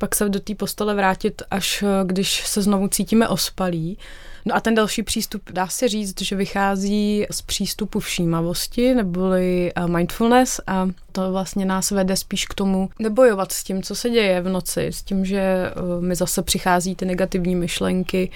pak 0.03 0.15
se 0.15 0.29
do 0.29 0.41
té 0.41 0.55
postele 0.55 0.95
vrátit, 0.95 1.43
až 1.51 1.83
uh, 1.83 1.89
když 2.05 2.47
se 2.47 2.63
znovu 2.63 2.89
cítíme 2.89 3.29
ospalí. 3.29 3.99
No 4.45 4.57
a 4.57 4.61
ten 4.61 4.75
další 4.75 5.03
přístup 5.03 5.43
dá 5.53 5.67
se 5.67 5.89
říct, 5.89 6.23
že 6.23 6.37
vychází 6.37 7.27
z 7.31 7.43
přístupu 7.43 8.01
všímavosti 8.01 8.95
neboli 8.95 9.73
mindfulness 9.87 10.61
a 10.67 10.89
to 11.13 11.33
vlastně 11.33 11.65
nás 11.65 11.91
vede 11.91 12.17
spíš 12.17 12.47
k 12.47 12.55
tomu 12.55 12.91
nebojovat 12.99 13.53
s 13.53 13.65
tím, 13.65 13.83
co 13.83 13.95
se 13.95 14.11
děje 14.11 14.41
v 14.41 14.49
noci, 14.49 14.87
s 14.87 15.03
tím, 15.03 15.25
že 15.25 15.71
mi 16.01 16.15
zase 16.15 16.43
přichází 16.43 16.95
ty 16.95 17.05
negativní 17.05 17.55
myšlenky, 17.55 18.31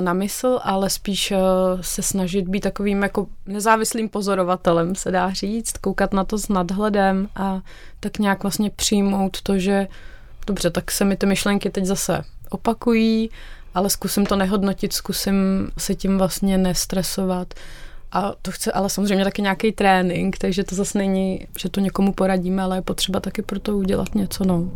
na 0.00 0.12
mysl, 0.12 0.58
ale 0.62 0.90
spíš 0.90 1.30
eh, 1.30 1.36
se 1.80 2.02
snažit 2.02 2.48
být 2.48 2.60
takovým 2.60 3.02
jako 3.02 3.26
nezávislým 3.46 4.08
pozorovatelem, 4.08 4.94
se 4.94 5.10
dá 5.10 5.30
říct, 5.30 5.78
koukat 5.78 6.12
na 6.12 6.24
to 6.24 6.38
s 6.38 6.48
nadhledem 6.48 7.28
a 7.36 7.60
tak 8.00 8.18
nějak 8.18 8.42
vlastně 8.42 8.70
přijmout 8.70 9.42
to, 9.42 9.58
že 9.58 9.88
dobře, 10.48 10.70
tak 10.70 10.90
se 10.90 11.04
mi 11.04 11.16
ty 11.16 11.26
myšlenky 11.26 11.70
teď 11.70 11.84
zase 11.84 12.24
opakují, 12.50 13.30
ale 13.74 13.90
zkusím 13.90 14.26
to 14.26 14.36
nehodnotit, 14.36 14.92
zkusím 14.92 15.68
se 15.78 15.94
tím 15.94 16.18
vlastně 16.18 16.58
nestresovat. 16.58 17.54
A 18.12 18.32
to 18.42 18.50
chce 18.50 18.72
ale 18.72 18.90
samozřejmě 18.90 19.24
taky 19.24 19.42
nějaký 19.42 19.72
trénink, 19.72 20.38
takže 20.38 20.64
to 20.64 20.74
zase 20.74 20.98
není, 20.98 21.46
že 21.58 21.68
to 21.68 21.80
někomu 21.80 22.12
poradíme, 22.12 22.62
ale 22.62 22.76
je 22.76 22.82
potřeba 22.82 23.20
taky 23.20 23.42
pro 23.42 23.60
to 23.60 23.76
udělat 23.76 24.14
něco. 24.14 24.44
No 24.44 24.70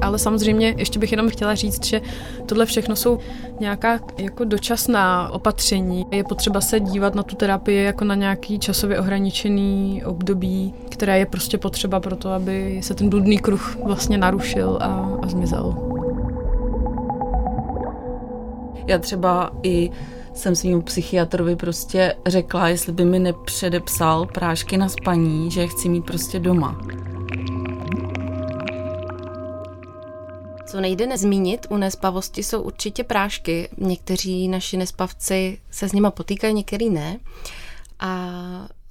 ale 0.00 0.18
samozřejmě 0.18 0.74
ještě 0.78 0.98
bych 0.98 1.12
jenom 1.12 1.28
chtěla 1.28 1.54
říct, 1.54 1.86
že 1.86 2.00
tohle 2.46 2.66
všechno 2.66 2.96
jsou 2.96 3.18
nějaká 3.60 4.00
jako 4.18 4.44
dočasná 4.44 5.30
opatření. 5.32 6.06
Je 6.10 6.24
potřeba 6.24 6.60
se 6.60 6.80
dívat 6.80 7.14
na 7.14 7.22
tu 7.22 7.36
terapii 7.36 7.84
jako 7.84 8.04
na 8.04 8.14
nějaký 8.14 8.58
časově 8.58 9.00
ohraničený 9.00 10.02
období, 10.04 10.74
které 10.88 11.18
je 11.18 11.26
prostě 11.26 11.58
potřeba 11.58 12.00
pro 12.00 12.16
to, 12.16 12.30
aby 12.30 12.80
se 12.82 12.94
ten 12.94 13.08
bludný 13.08 13.38
kruh 13.38 13.76
vlastně 13.84 14.18
narušil 14.18 14.78
a, 14.80 15.18
a 15.22 15.28
zmizel. 15.28 15.74
Já 18.86 18.98
třeba 18.98 19.50
i 19.62 19.90
jsem 20.34 20.56
svým 20.56 20.82
psychiatrovi 20.82 21.56
prostě 21.56 22.14
řekla, 22.26 22.68
jestli 22.68 22.92
by 22.92 23.04
mi 23.04 23.18
nepředepsal 23.18 24.26
prášky 24.26 24.76
na 24.76 24.88
spaní, 24.88 25.50
že 25.50 25.60
je 25.60 25.68
chci 25.68 25.88
mít 25.88 26.04
prostě 26.04 26.38
doma. 26.38 26.80
Co 30.66 30.80
nejde 30.80 31.06
nezmínit 31.06 31.66
u 31.70 31.76
nespavosti 31.76 32.42
jsou 32.42 32.62
určitě 32.62 33.04
prášky. 33.04 33.68
Někteří 33.78 34.48
naši 34.48 34.76
nespavci 34.76 35.58
se 35.70 35.88
s 35.88 35.92
nima 35.92 36.10
potýkají, 36.10 36.54
některý 36.54 36.90
ne. 36.90 37.18
A 38.00 38.30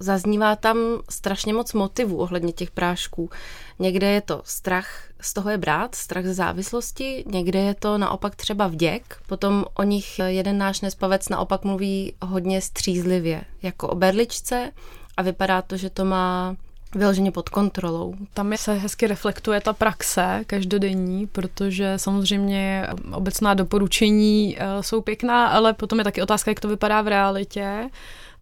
zaznívá 0.00 0.56
tam 0.56 0.78
strašně 1.10 1.52
moc 1.52 1.72
motivů 1.72 2.16
ohledně 2.16 2.52
těch 2.52 2.70
prášků. 2.70 3.30
Někde 3.78 4.06
je 4.06 4.20
to 4.20 4.42
strach 4.44 4.88
z 5.20 5.32
toho 5.32 5.50
je 5.50 5.58
brát, 5.58 5.94
strach 5.94 6.24
ze 6.24 6.34
závislosti, 6.34 7.24
někde 7.26 7.58
je 7.58 7.74
to 7.74 7.98
naopak 7.98 8.36
třeba 8.36 8.66
vděk. 8.66 9.18
Potom 9.26 9.64
o 9.74 9.82
nich 9.82 10.18
jeden 10.26 10.58
náš 10.58 10.80
nespavec 10.80 11.28
naopak 11.28 11.64
mluví 11.64 12.14
hodně 12.22 12.60
střízlivě, 12.60 13.44
jako 13.62 13.88
o 13.88 13.94
berličce 13.94 14.70
a 15.16 15.22
vypadá 15.22 15.62
to, 15.62 15.76
že 15.76 15.90
to 15.90 16.04
má 16.04 16.56
vyloženě 16.96 17.32
pod 17.32 17.48
kontrolou. 17.48 18.14
Tam 18.34 18.52
se 18.56 18.74
hezky 18.74 19.06
reflektuje 19.06 19.60
ta 19.60 19.72
praxe 19.72 20.44
každodenní, 20.46 21.26
protože 21.26 21.92
samozřejmě 21.96 22.86
obecná 23.12 23.54
doporučení 23.54 24.56
eh, 24.58 24.82
jsou 24.82 25.00
pěkná, 25.00 25.46
ale 25.46 25.72
potom 25.72 25.98
je 25.98 26.04
taky 26.04 26.22
otázka, 26.22 26.50
jak 26.50 26.60
to 26.60 26.68
vypadá 26.68 27.02
v 27.02 27.08
realitě. 27.08 27.90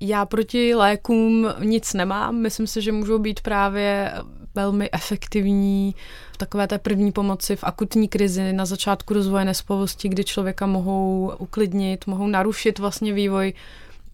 Já 0.01 0.27
proti 0.27 0.75
lékům 0.75 1.49
nic 1.61 1.95
nemám. 1.95 2.37
Myslím 2.37 2.67
si, 2.67 2.83
že 2.83 2.93
můžou 2.93 3.19
být 3.19 3.41
právě 3.41 4.13
velmi 4.55 4.89
efektivní 4.93 5.95
v 6.33 6.37
takové 6.37 6.67
té 6.67 6.79
první 6.79 7.13
pomoci 7.13 7.57
v 7.57 7.65
akutní 7.65 8.09
krizi 8.09 8.53
na 8.53 8.67
začátku 8.67 9.15
rozvoje 9.15 9.45
nespavosti, 9.45 10.09
kdy 10.09 10.25
člověka 10.25 10.67
mohou 10.67 11.33
uklidnit, 11.39 12.07
mohou 12.07 12.27
narušit 12.27 12.79
vlastně 12.79 13.13
vývoj 13.13 13.53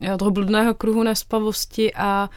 eh, 0.00 0.16
toho 0.16 0.30
bludného 0.30 0.74
kruhu 0.74 1.02
nespavosti 1.02 1.94
a 1.94 2.30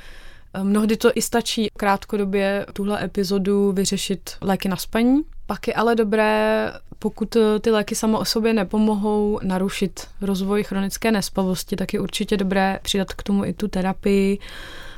Mnohdy 0.64 0.98
to 0.98 1.12
i 1.16 1.22
stačí 1.22 1.70
krátkodobě 1.78 2.66
tuhle 2.74 3.04
epizodu 3.04 3.72
vyřešit 3.72 4.30
léky 4.42 4.70
na 4.70 4.76
spaní. 4.76 5.22
Pak 5.46 5.68
je 5.68 5.74
ale 5.74 5.96
dobré, 5.96 6.72
pokud 7.00 7.38
ty 7.62 7.72
léky 7.72 7.96
samo 7.96 8.20
o 8.20 8.26
sobě 8.26 8.54
nepomohou 8.54 9.40
narušit 9.44 10.08
rozvoj 10.22 10.64
chronické 10.64 11.12
nespavosti, 11.12 11.76
tak 11.76 11.94
je 11.94 12.00
určitě 12.00 12.38
dobré 12.38 12.80
přidat 12.82 13.14
k 13.14 13.24
tomu 13.24 13.46
i 13.46 13.54
tu 13.54 13.68
terapii. 13.68 14.40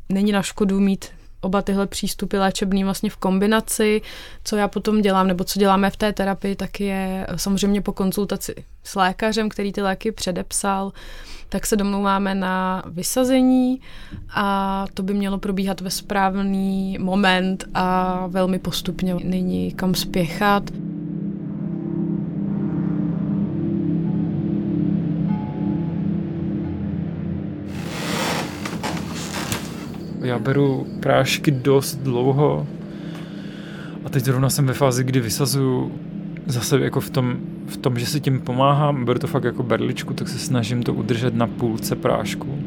Není 0.10 0.32
na 0.32 0.42
škodu 0.42 0.80
mít 0.80 1.06
oba 1.42 1.62
tyhle 1.62 1.88
přístupy 1.88 2.38
léčebný 2.38 2.84
vlastně 2.84 3.10
v 3.10 3.18
kombinaci. 3.18 4.02
Co 4.44 4.56
já 4.56 4.68
potom 4.68 5.02
dělám, 5.02 5.28
nebo 5.28 5.44
co 5.44 5.60
děláme 5.60 5.90
v 5.90 5.98
té 5.98 6.14
terapii, 6.14 6.56
tak 6.56 6.80
je 6.80 7.28
samozřejmě 7.36 7.82
po 7.82 7.94
konzultaci 7.94 8.56
s 8.84 8.96
lékařem, 8.96 9.50
který 9.50 9.72
ty 9.72 9.82
léky 9.82 10.12
předepsal, 10.12 10.92
tak 11.50 11.66
se 11.66 11.76
domlouváme 11.76 12.36
na 12.36 12.84
vysazení 12.88 13.82
a 14.36 14.86
to 14.94 15.04
by 15.04 15.14
mělo 15.14 15.38
probíhat 15.38 15.82
ve 15.82 15.90
správný 15.90 16.98
moment 17.00 17.66
a 17.74 18.28
velmi 18.28 18.60
postupně. 18.60 19.16
Není 19.24 19.72
kam 19.72 19.96
spěchat. 19.96 20.64
Já 30.26 30.40
beru 30.40 30.88
prášky 31.00 31.52
dost 31.52 31.96
dlouho 31.96 32.68
a 34.06 34.10
teď 34.10 34.24
zrovna 34.24 34.50
jsem 34.50 34.66
ve 34.66 34.74
fázi, 34.74 35.04
kdy 35.04 35.20
vysazuju 35.20 35.92
zase 36.46 36.80
jako 36.80 37.02
v 37.02 37.10
tom, 37.10 37.38
v 37.68 37.78
tom, 37.78 38.00
že 38.00 38.06
si 38.06 38.22
tím 38.22 38.42
pomáhám, 38.42 39.06
beru 39.06 39.20
to 39.20 39.28
fakt 39.28 39.44
jako 39.44 39.64
berličku, 39.64 40.14
tak 40.14 40.28
se 40.28 40.40
snažím 40.40 40.84
to 40.84 40.94
udržet 40.94 41.36
na 41.36 41.48
půlce 41.48 41.96
prášku. 41.96 42.60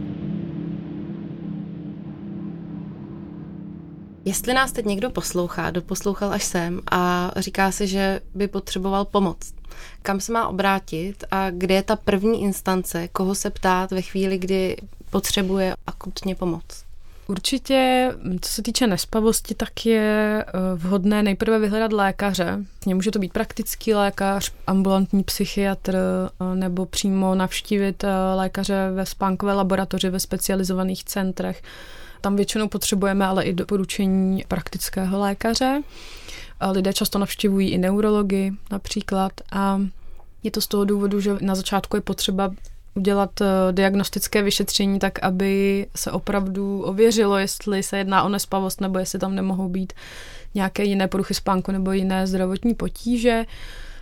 Jestli 4.24 4.54
nás 4.54 4.72
teď 4.72 4.86
někdo 4.86 5.10
poslouchá, 5.10 5.70
doposlouchal 5.70 6.32
až 6.32 6.44
sem 6.44 6.80
a 6.90 7.32
říká 7.36 7.72
si, 7.72 7.86
že 7.86 8.20
by 8.34 8.48
potřeboval 8.48 9.04
pomoc, 9.04 9.54
kam 10.02 10.20
se 10.20 10.32
má 10.32 10.48
obrátit 10.48 11.24
a 11.30 11.50
kde 11.50 11.74
je 11.74 11.82
ta 11.82 11.96
první 11.96 12.42
instance, 12.42 13.08
koho 13.08 13.34
se 13.34 13.50
ptát 13.50 13.90
ve 13.90 14.02
chvíli, 14.02 14.38
kdy 14.38 14.76
potřebuje 15.10 15.74
akutně 15.86 16.34
pomoc? 16.34 16.87
Určitě, 17.30 18.12
co 18.40 18.52
se 18.52 18.62
týče 18.62 18.86
nespavosti, 18.86 19.54
tak 19.54 19.86
je 19.86 20.44
eh, 20.46 20.52
vhodné 20.74 21.22
nejprve 21.22 21.58
vyhledat 21.58 21.92
lékaře. 21.92 22.64
Může 22.86 23.10
to 23.10 23.18
být 23.18 23.32
praktický 23.32 23.94
lékař, 23.94 24.52
ambulantní 24.66 25.22
psychiatr 25.22 25.96
eh, 25.96 26.54
nebo 26.54 26.86
přímo 26.86 27.34
navštívit 27.34 28.04
eh, 28.04 28.08
lékaře 28.34 28.90
ve 28.94 29.06
spánkové 29.06 29.52
laboratoři 29.52 30.10
ve 30.10 30.20
specializovaných 30.20 31.04
centrech. 31.04 31.62
Tam 32.20 32.36
většinou 32.36 32.68
potřebujeme 32.68 33.26
ale 33.26 33.44
i 33.44 33.52
doporučení 33.52 34.44
praktického 34.48 35.18
lékaře. 35.18 35.82
Lidé 36.72 36.92
často 36.92 37.18
navštěvují 37.18 37.70
i 37.70 37.78
neurology 37.78 38.52
například 38.70 39.32
a 39.52 39.80
je 40.42 40.50
to 40.50 40.60
z 40.60 40.66
toho 40.66 40.84
důvodu, 40.84 41.20
že 41.20 41.36
na 41.40 41.54
začátku 41.54 41.96
je 41.96 42.00
potřeba 42.00 42.50
udělat 42.94 43.40
eh, 43.40 43.46
diagnostické 43.72 44.42
vyšetření 44.42 44.98
tak, 44.98 45.18
aby 45.22 45.86
se 45.96 46.12
opravdu 46.12 46.82
ověřilo, 46.82 47.38
jestli 47.38 47.82
se 47.82 47.98
jedná 47.98 48.22
o 48.22 48.28
nespavost 48.28 48.80
nebo 48.80 48.98
jestli 48.98 49.18
tam 49.18 49.34
nemohou 49.34 49.68
být 49.68 49.92
nějaké 50.54 50.84
jiné 50.84 51.08
poruchy 51.08 51.34
spánku 51.34 51.72
nebo 51.72 51.92
jiné 51.92 52.26
zdravotní 52.26 52.74
potíže. 52.74 53.44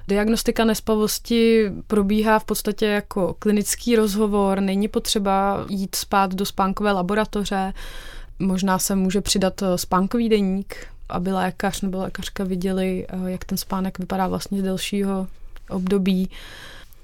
Diagnostika 0.08 0.64
nespavosti 0.64 1.70
probíhá 1.86 2.38
v 2.38 2.44
podstatě 2.44 2.86
jako 2.86 3.36
klinický 3.38 3.96
rozhovor, 3.96 4.60
není 4.60 4.88
potřeba 4.88 5.66
jít 5.68 5.94
spát 5.94 6.34
do 6.34 6.46
spánkové 6.46 6.92
laboratoře, 6.92 7.72
možná 8.38 8.78
se 8.78 8.94
může 8.94 9.20
přidat 9.20 9.62
eh, 9.62 9.78
spánkový 9.78 10.28
deník, 10.28 10.86
aby 11.08 11.32
lékař 11.32 11.80
nebo 11.80 11.98
lékařka 11.98 12.44
viděli, 12.44 13.06
eh, 13.08 13.30
jak 13.30 13.44
ten 13.44 13.58
spánek 13.58 13.98
vypadá 13.98 14.28
vlastně 14.28 14.60
z 14.60 14.62
delšího 14.62 15.26
období. 15.70 16.30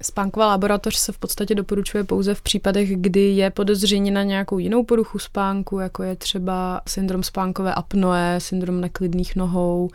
Spánková 0.03 0.47
laboratoř 0.47 0.95
se 0.95 1.11
v 1.11 1.17
podstatě 1.17 1.55
doporučuje 1.55 2.03
pouze 2.03 2.33
v 2.33 2.41
případech, 2.41 2.97
kdy 2.97 3.29
je 3.29 3.49
podezření 3.49 4.11
na 4.11 4.23
nějakou 4.23 4.57
jinou 4.57 4.83
poruchu 4.83 5.19
spánku, 5.19 5.79
jako 5.79 6.03
je 6.03 6.15
třeba 6.15 6.81
syndrom 6.87 7.23
spánkové 7.23 7.73
apnoe, 7.73 8.35
syndrom 8.37 8.81
neklidných 8.81 9.35
nohou. 9.35 9.89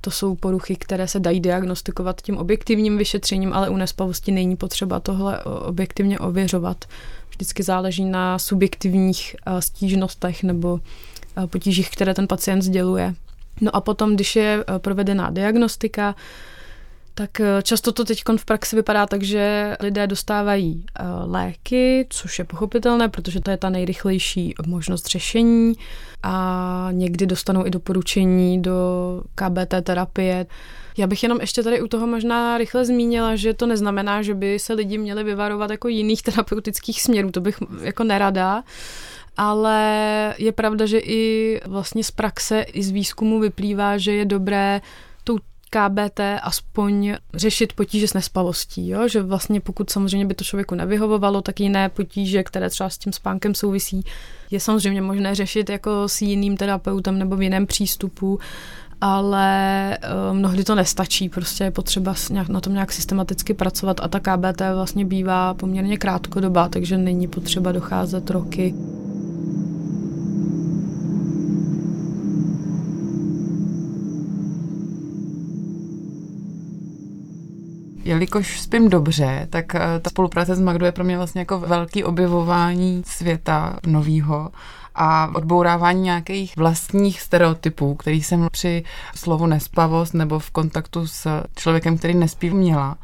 To 0.00 0.10
jsou 0.10 0.34
poruchy, 0.34 0.76
které 0.76 1.08
se 1.08 1.20
dají 1.20 1.40
diagnostikovat 1.40 2.20
tím 2.22 2.36
objektivním 2.36 2.98
vyšetřením, 2.98 3.52
ale 3.52 3.68
u 3.68 3.76
nespavosti 3.76 4.32
není 4.32 4.56
potřeba 4.56 5.00
tohle 5.00 5.44
objektivně 5.44 6.18
ověřovat. 6.18 6.84
Vždycky 7.30 7.62
záleží 7.62 8.04
na 8.04 8.38
subjektivních 8.38 9.36
eh, 9.46 9.62
stížnostech 9.62 10.42
nebo 10.42 10.80
eh, 11.36 11.46
potížích, 11.46 11.90
které 11.90 12.14
ten 12.14 12.26
pacient 12.26 12.62
sděluje. 12.62 13.14
No 13.60 13.76
a 13.76 13.80
potom, 13.80 14.14
když 14.14 14.36
je 14.36 14.64
eh, 14.68 14.78
provedená 14.78 15.30
diagnostika, 15.30 16.14
tak 17.18 17.40
eh, 17.40 17.62
často 17.62 17.92
to 17.92 18.04
teď 18.04 18.22
v 18.36 18.44
praxi 18.44 18.76
vypadá 18.76 19.06
tak, 19.06 19.22
že 19.22 19.76
lidé 19.80 20.06
dostávají 20.06 20.84
eh, 20.84 21.04
léky, 21.24 22.06
což 22.10 22.38
je 22.38 22.44
pochopitelné, 22.44 23.08
protože 23.08 23.40
to 23.40 23.50
je 23.50 23.56
ta 23.56 23.70
nejrychlejší 23.70 24.54
možnost 24.66 25.06
řešení 25.06 25.72
a 26.22 26.88
někdy 26.92 27.26
dostanou 27.26 27.66
i 27.66 27.70
doporučení 27.70 28.62
do 28.62 28.76
KBT 29.34 29.74
terapie. 29.82 30.46
Já 30.96 31.06
bych 31.06 31.22
jenom 31.22 31.40
ještě 31.40 31.62
tady 31.62 31.80
u 31.80 31.88
toho 31.88 32.06
možná 32.06 32.58
rychle 32.58 32.84
zmínila, 32.84 33.36
že 33.36 33.54
to 33.54 33.66
neznamená, 33.66 34.22
že 34.22 34.34
by 34.34 34.58
se 34.58 34.72
lidi 34.72 34.98
měli 34.98 35.24
vyvarovat 35.24 35.70
jako 35.70 35.88
jiných 35.88 36.22
terapeutických 36.22 37.02
směrů, 37.02 37.30
to 37.30 37.40
bych 37.40 37.58
jako 37.80 38.04
nerada, 38.04 38.64
ale 39.36 40.34
je 40.38 40.52
pravda, 40.52 40.86
že 40.86 40.98
i 40.98 41.60
vlastně 41.66 42.04
z 42.04 42.10
praxe, 42.10 42.60
i 42.60 42.82
z 42.82 42.90
výzkumu 42.90 43.40
vyplývá, 43.40 43.98
že 43.98 44.12
je 44.12 44.24
dobré 44.24 44.80
KBT 45.76 46.20
aspoň 46.42 47.14
řešit 47.34 47.72
potíže 47.72 48.08
s 48.08 48.14
nespavostí, 48.14 48.88
jo? 48.88 49.08
že 49.08 49.22
vlastně 49.22 49.60
pokud 49.60 49.90
samozřejmě 49.90 50.26
by 50.26 50.34
to 50.34 50.44
člověku 50.44 50.74
nevyhovovalo, 50.74 51.42
tak 51.42 51.60
jiné 51.60 51.88
potíže, 51.88 52.42
které 52.42 52.70
třeba 52.70 52.90
s 52.90 52.98
tím 52.98 53.12
spánkem 53.12 53.54
souvisí, 53.54 54.04
je 54.50 54.60
samozřejmě 54.60 55.02
možné 55.02 55.34
řešit 55.34 55.70
jako 55.70 56.08
s 56.08 56.22
jiným 56.22 56.56
terapeutem 56.56 57.18
nebo 57.18 57.36
v 57.36 57.42
jiném 57.42 57.66
přístupu, 57.66 58.38
ale 59.00 59.98
uh, 60.30 60.36
mnohdy 60.36 60.64
to 60.64 60.74
nestačí, 60.74 61.28
prostě 61.28 61.64
je 61.64 61.70
potřeba 61.70 62.14
na 62.48 62.60
tom 62.60 62.72
nějak 62.72 62.92
systematicky 62.92 63.54
pracovat 63.54 64.00
a 64.02 64.08
ta 64.08 64.20
KBT 64.20 64.62
vlastně 64.74 65.04
bývá 65.04 65.54
poměrně 65.54 65.96
krátkodobá, 65.96 66.68
takže 66.68 66.98
není 66.98 67.28
potřeba 67.28 67.72
docházet 67.72 68.30
roky. 68.30 68.74
Jelikož 78.06 78.60
spím 78.60 78.88
dobře, 78.88 79.46
tak 79.50 79.74
eh, 79.74 79.80
ta 80.02 80.10
spolupráce 80.10 80.56
s 80.56 80.60
Magdou 80.60 80.86
je 80.86 80.92
pro 80.92 81.04
mě 81.04 81.16
vlastně 81.16 81.40
jako 81.40 81.58
velký 81.58 82.04
objevování 82.04 83.02
světa 83.06 83.78
novýho 83.86 84.50
a 84.94 85.30
odbourávání 85.34 86.02
nějakých 86.02 86.56
vlastních 86.56 87.20
stereotypů, 87.20 87.94
který 87.94 88.22
jsem 88.22 88.48
při 88.52 88.84
slovu 89.14 89.46
nespavost 89.46 90.14
nebo 90.14 90.38
v 90.38 90.50
kontaktu 90.50 91.06
s 91.06 91.42
člověkem, 91.56 91.98
který 91.98 92.14
nespí, 92.14 92.50
měla. 92.50 92.96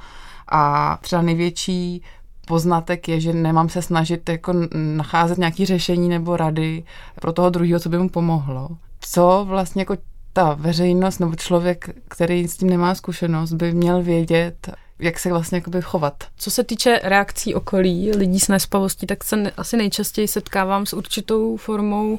A 0.49 0.99
třeba 1.01 1.23
největší 1.23 2.03
poznatek 2.47 3.09
je, 3.09 3.21
že 3.21 3.33
nemám 3.33 3.69
se 3.69 3.83
snažit 3.83 4.29
jako 4.29 4.55
nacházet 4.97 5.39
nějaké 5.39 5.67
řešení 5.67 6.09
nebo 6.09 6.37
rady 6.37 6.85
pro 7.21 7.33
toho 7.33 7.51
druhého, 7.51 7.81
co 7.81 7.89
by 7.89 7.99
mu 7.99 8.09
pomohlo. 8.09 8.69
Co 9.01 9.45
vlastně 9.49 9.83
jako 9.83 9.97
ta 10.33 10.55
veřejnost 10.55 11.19
nebo 11.19 11.35
člověk, 11.35 11.91
který 12.09 12.49
s 12.49 12.57
tím 12.57 12.71
nemá 12.71 12.95
zkušenost, 12.95 13.53
by 13.53 13.73
měl 13.73 14.03
vědět, 14.03 14.69
jak 15.03 15.19
se 15.19 15.29
vlastně 15.29 15.59
jakoby 15.59 15.83
chovat. 15.83 16.25
Co 16.37 16.51
se 16.51 16.65
týče 16.65 17.01
reakcí 17.03 17.55
okolí 17.55 18.11
lidí 18.17 18.41
s 18.41 18.49
nespavostí, 18.49 19.07
tak 19.07 19.25
se 19.25 19.51
asi 19.57 19.77
nejčastěji 19.77 20.29
setkávám 20.29 20.87
s 20.87 20.93
určitou 20.93 21.57
formou 21.57 22.19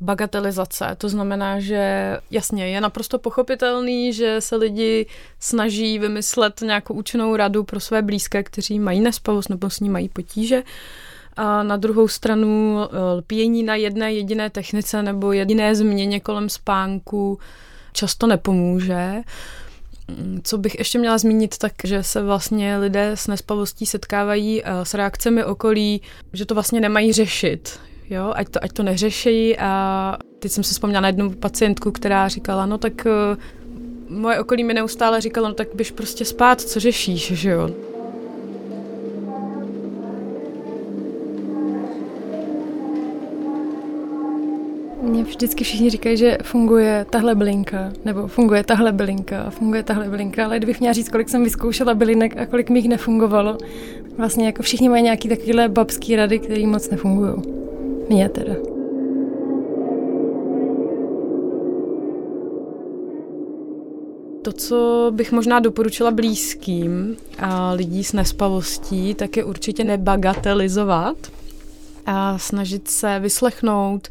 bagatelizace. 0.00 0.96
To 0.98 1.08
znamená, 1.08 1.60
že 1.60 2.16
jasně 2.30 2.68
je 2.68 2.80
naprosto 2.80 3.18
pochopitelný, 3.18 4.12
že 4.12 4.40
se 4.40 4.56
lidi 4.56 5.06
snaží 5.40 5.98
vymyslet 5.98 6.60
nějakou 6.60 6.94
účinnou 6.94 7.36
radu 7.36 7.64
pro 7.64 7.80
své 7.80 8.02
blízké, 8.02 8.42
kteří 8.42 8.78
mají 8.78 9.00
nespavost 9.00 9.50
nebo 9.50 9.70
s 9.70 9.80
ní 9.80 9.90
mají 9.90 10.08
potíže. 10.08 10.62
A 11.36 11.62
na 11.62 11.76
druhou 11.76 12.08
stranu 12.08 12.78
eh, 12.82 12.96
lpění 13.14 13.62
na 13.62 13.74
jedné 13.74 14.12
jediné 14.12 14.50
technice 14.50 15.02
nebo 15.02 15.32
jediné 15.32 15.74
změně 15.74 16.20
kolem 16.20 16.48
spánku 16.48 17.38
často 17.92 18.26
nepomůže. 18.26 19.22
Co 20.42 20.58
bych 20.58 20.78
ještě 20.78 20.98
měla 20.98 21.18
zmínit, 21.18 21.58
tak 21.58 21.72
že 21.84 22.02
se 22.02 22.22
vlastně 22.22 22.76
lidé 22.76 23.10
s 23.14 23.26
nespavostí 23.26 23.86
setkávají 23.86 24.62
eh, 24.64 24.84
s 24.84 24.94
reakcemi 24.94 25.44
okolí, 25.44 26.02
že 26.32 26.46
to 26.46 26.54
vlastně 26.54 26.80
nemají 26.80 27.12
řešit. 27.12 27.80
Jo, 28.10 28.32
ať 28.36 28.48
to, 28.48 28.64
ať 28.64 28.72
to 28.72 28.82
neřeší 28.82 29.58
a 29.58 30.16
teď 30.38 30.52
jsem 30.52 30.64
si 30.64 30.74
vzpomněla 30.74 31.00
na 31.00 31.08
jednu 31.08 31.30
pacientku, 31.30 31.92
která 31.92 32.28
říkala, 32.28 32.66
no 32.66 32.78
tak 32.78 33.06
eh, 33.06 33.36
moje 34.08 34.40
okolí 34.40 34.64
mi 34.64 34.74
neustále 34.74 35.20
říkalo, 35.20 35.48
no 35.48 35.54
tak 35.54 35.68
byš 35.74 35.90
prostě 35.90 36.24
spát, 36.24 36.60
co 36.60 36.80
řešíš, 36.80 37.32
že 37.32 37.50
jo. 37.50 37.70
Mně 45.18 45.24
vždycky 45.24 45.64
všichni 45.64 45.90
říkají, 45.90 46.16
že 46.16 46.38
funguje 46.42 47.06
tahle 47.10 47.34
bylinka, 47.34 47.92
nebo 48.04 48.28
funguje 48.28 48.64
tahle 48.64 48.92
bylinka, 48.92 49.50
funguje 49.50 49.82
tahle 49.82 50.08
bylinka, 50.08 50.44
ale 50.44 50.56
kdybych 50.56 50.80
měla 50.80 50.92
říct, 50.92 51.08
kolik 51.08 51.28
jsem 51.28 51.44
vyzkoušela 51.44 51.94
bylinek 51.94 52.36
a 52.36 52.46
kolik 52.46 52.70
mých 52.70 52.88
nefungovalo, 52.88 53.58
vlastně 54.16 54.46
jako 54.46 54.62
všichni 54.62 54.88
mají 54.88 55.02
nějaký 55.02 55.28
takovýhle 55.28 55.68
babský 55.68 56.16
rady, 56.16 56.38
které 56.38 56.66
moc 56.66 56.90
nefungují. 56.90 57.32
Mně 58.08 58.28
teda. 58.28 58.54
To, 64.42 64.52
co 64.52 65.10
bych 65.14 65.32
možná 65.32 65.60
doporučila 65.60 66.10
blízkým 66.10 67.16
a 67.38 67.72
lidí 67.72 68.04
s 68.04 68.12
nespavostí, 68.12 69.14
tak 69.14 69.36
je 69.36 69.44
určitě 69.44 69.84
nebagatelizovat 69.84 71.16
a 72.06 72.38
snažit 72.38 72.88
se 72.88 73.18
vyslechnout, 73.20 74.08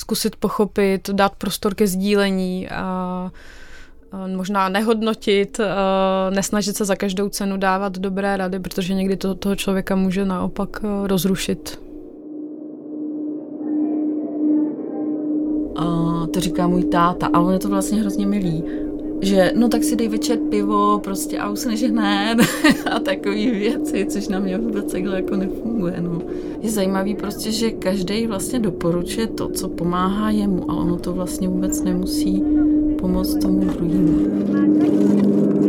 zkusit 0.00 0.36
pochopit, 0.36 1.10
dát 1.10 1.32
prostor 1.34 1.74
ke 1.74 1.86
sdílení 1.86 2.68
a 2.68 3.30
možná 4.36 4.68
nehodnotit, 4.68 5.60
nesnažit 6.30 6.76
se 6.76 6.84
za 6.84 6.96
každou 6.96 7.28
cenu 7.28 7.56
dávat 7.56 7.98
dobré 7.98 8.36
rady, 8.36 8.58
protože 8.58 8.94
někdy 8.94 9.16
to 9.16 9.34
toho 9.34 9.56
člověka 9.56 9.96
může 9.96 10.24
naopak 10.24 10.80
rozrušit. 11.04 11.82
A 15.76 16.26
to 16.34 16.40
říká 16.40 16.66
můj 16.66 16.84
táta, 16.84 17.28
ale 17.32 17.44
on 17.44 17.52
je 17.52 17.58
to 17.58 17.68
vlastně 17.68 18.00
hrozně 18.00 18.26
milý 18.26 18.64
že 19.20 19.52
no 19.56 19.68
tak 19.68 19.84
si 19.84 19.96
dej 19.96 20.08
večer 20.08 20.38
pivo 20.50 20.98
prostě 20.98 21.38
a 21.38 21.50
usneš 21.50 21.82
hned 21.82 22.38
a 22.90 23.00
takové 23.00 23.50
věci, 23.50 24.06
což 24.08 24.28
na 24.28 24.38
mě 24.38 24.58
vůbec 24.58 24.92
takhle 24.92 25.16
jako 25.16 25.36
nefunguje. 25.36 25.96
No. 26.00 26.22
Je 26.62 26.70
zajímavý 26.70 27.14
prostě, 27.14 27.52
že 27.52 27.70
každý 27.70 28.26
vlastně 28.26 28.58
doporučuje 28.58 29.26
to, 29.26 29.48
co 29.48 29.68
pomáhá 29.68 30.30
jemu, 30.30 30.70
ale 30.70 30.80
ono 30.80 30.96
to 30.96 31.12
vlastně 31.12 31.48
vůbec 31.48 31.82
nemusí 31.82 32.44
pomoct 32.98 33.34
tomu 33.34 33.60
druhému. 33.60 35.67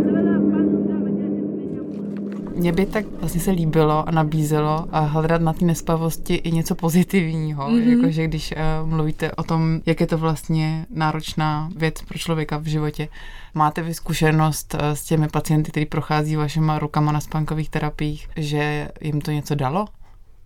Mně 2.60 2.72
by 2.72 2.86
tak 2.86 3.06
vlastně 3.06 3.42
se 3.42 3.52
líbilo 3.52 4.08
a 4.10 4.12
nabízelo 4.12 4.88
a 4.92 5.00
hledat 5.00 5.42
na 5.42 5.54
té 5.54 5.66
nespavosti 5.66 6.36
i 6.36 6.52
něco 6.52 6.76
pozitivního. 6.76 7.70
Mm-hmm. 7.70 7.98
Jakože 7.98 8.28
když 8.28 8.52
uh, 8.52 8.90
mluvíte 8.90 9.32
o 9.32 9.44
tom, 9.44 9.82
jak 9.86 10.02
je 10.02 10.08
to 10.08 10.18
vlastně 10.18 10.86
náročná 10.90 11.70
věc 11.76 12.02
pro 12.02 12.18
člověka 12.18 12.58
v 12.58 12.66
životě. 12.66 13.08
Máte 13.54 13.82
vy 13.82 13.94
zkušenost 13.94 14.74
uh, 14.74 14.90
s 14.90 15.04
těmi 15.04 15.28
pacienty, 15.28 15.72
kteří 15.72 15.86
prochází 15.86 16.36
vašima 16.36 16.80
rukama 16.80 17.12
na 17.12 17.20
spánkových 17.20 17.70
terapiích, 17.70 18.30
že 18.36 18.88
jim 19.02 19.22
to 19.22 19.32
něco 19.32 19.56
dalo? 19.56 19.86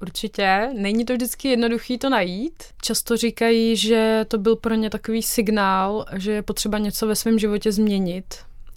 Určitě. 0.02 0.70
Není 0.78 1.06
to 1.06 1.14
vždycky 1.14 1.48
jednoduchý 1.48 1.98
to 1.98 2.10
najít. 2.10 2.64
Často 2.82 3.18
říkají, 3.18 3.76
že 3.76 4.26
to 4.28 4.38
byl 4.38 4.56
pro 4.56 4.76
ně 4.76 4.90
takový 4.90 5.24
signál, 5.24 6.06
že 6.14 6.32
je 6.32 6.42
potřeba 6.42 6.78
něco 6.78 7.08
ve 7.08 7.16
svém 7.16 7.40
životě 7.40 7.72
změnit 7.72 8.26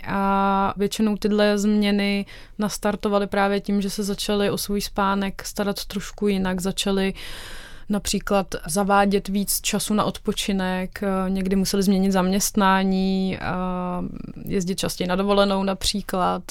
A 0.05 0.75
většinou 0.77 1.17
tyhle 1.17 1.59
změny 1.59 2.27
nastartovaly 2.59 3.27
právě 3.27 3.61
tím, 3.61 3.83
že 3.83 3.91
se 3.91 4.03
začaly 4.03 4.51
o 4.51 4.59
svůj 4.59 4.81
spánek 4.81 5.43
starat 5.45 5.85
trošku 5.85 6.29
jinak, 6.29 6.61
začaly 6.61 7.15
například 7.89 8.55
zavádět 8.67 9.29
víc 9.29 9.61
času 9.61 9.95
na 9.95 10.05
odpočinek, 10.05 11.01
někdy 11.29 11.57
museli 11.57 11.83
změnit 11.83 12.13
zaměstnání, 12.13 13.39
jezdit 14.45 14.79
častěji 14.79 15.09
na 15.09 15.17
dovolenou 15.17 15.63
například. 15.63 16.43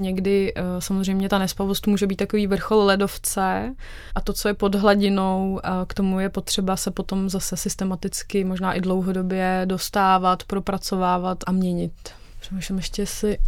Někdy 0.00 0.52
eh, 0.56 0.62
samozřejmě 0.78 1.28
ta 1.28 1.38
nespavost 1.38 1.86
může 1.86 2.06
být 2.06 2.16
takový 2.16 2.46
vrchol 2.46 2.84
ledovce 2.84 3.74
a 4.14 4.20
to, 4.20 4.32
co 4.32 4.48
je 4.48 4.54
pod 4.54 4.74
hladinou, 4.74 5.60
eh, 5.64 5.68
k 5.86 5.94
tomu 5.94 6.20
je 6.20 6.28
potřeba 6.28 6.76
se 6.76 6.90
potom 6.90 7.28
zase 7.28 7.56
systematicky, 7.56 8.44
možná 8.44 8.74
i 8.74 8.80
dlouhodobě 8.80 9.62
dostávat, 9.64 10.44
propracovávat 10.44 11.38
a 11.46 11.52
měnit. 11.52 11.92
Přemýšlím 12.40 12.76
ještě 12.76 13.06
si, 13.06 13.38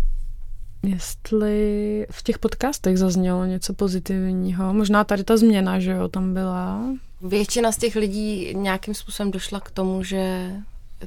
jestli 0.83 2.07
v 2.11 2.23
těch 2.23 2.39
podcastech 2.39 2.99
zaznělo 2.99 3.45
něco 3.45 3.75
pozitivního. 3.75 4.75
Možná 4.75 5.05
tady 5.05 5.25
ta 5.25 5.37
změna, 5.37 5.81
že 5.81 5.91
jo, 5.91 6.09
tam 6.09 6.35
byla. 6.35 6.83
Většina 7.21 7.73
z 7.73 7.77
těch 7.77 7.97
lidí 7.97 8.55
nějakým 8.55 8.95
způsobem 8.95 9.31
došla 9.31 9.61
k 9.61 9.71
tomu, 9.71 10.05
že 10.05 10.51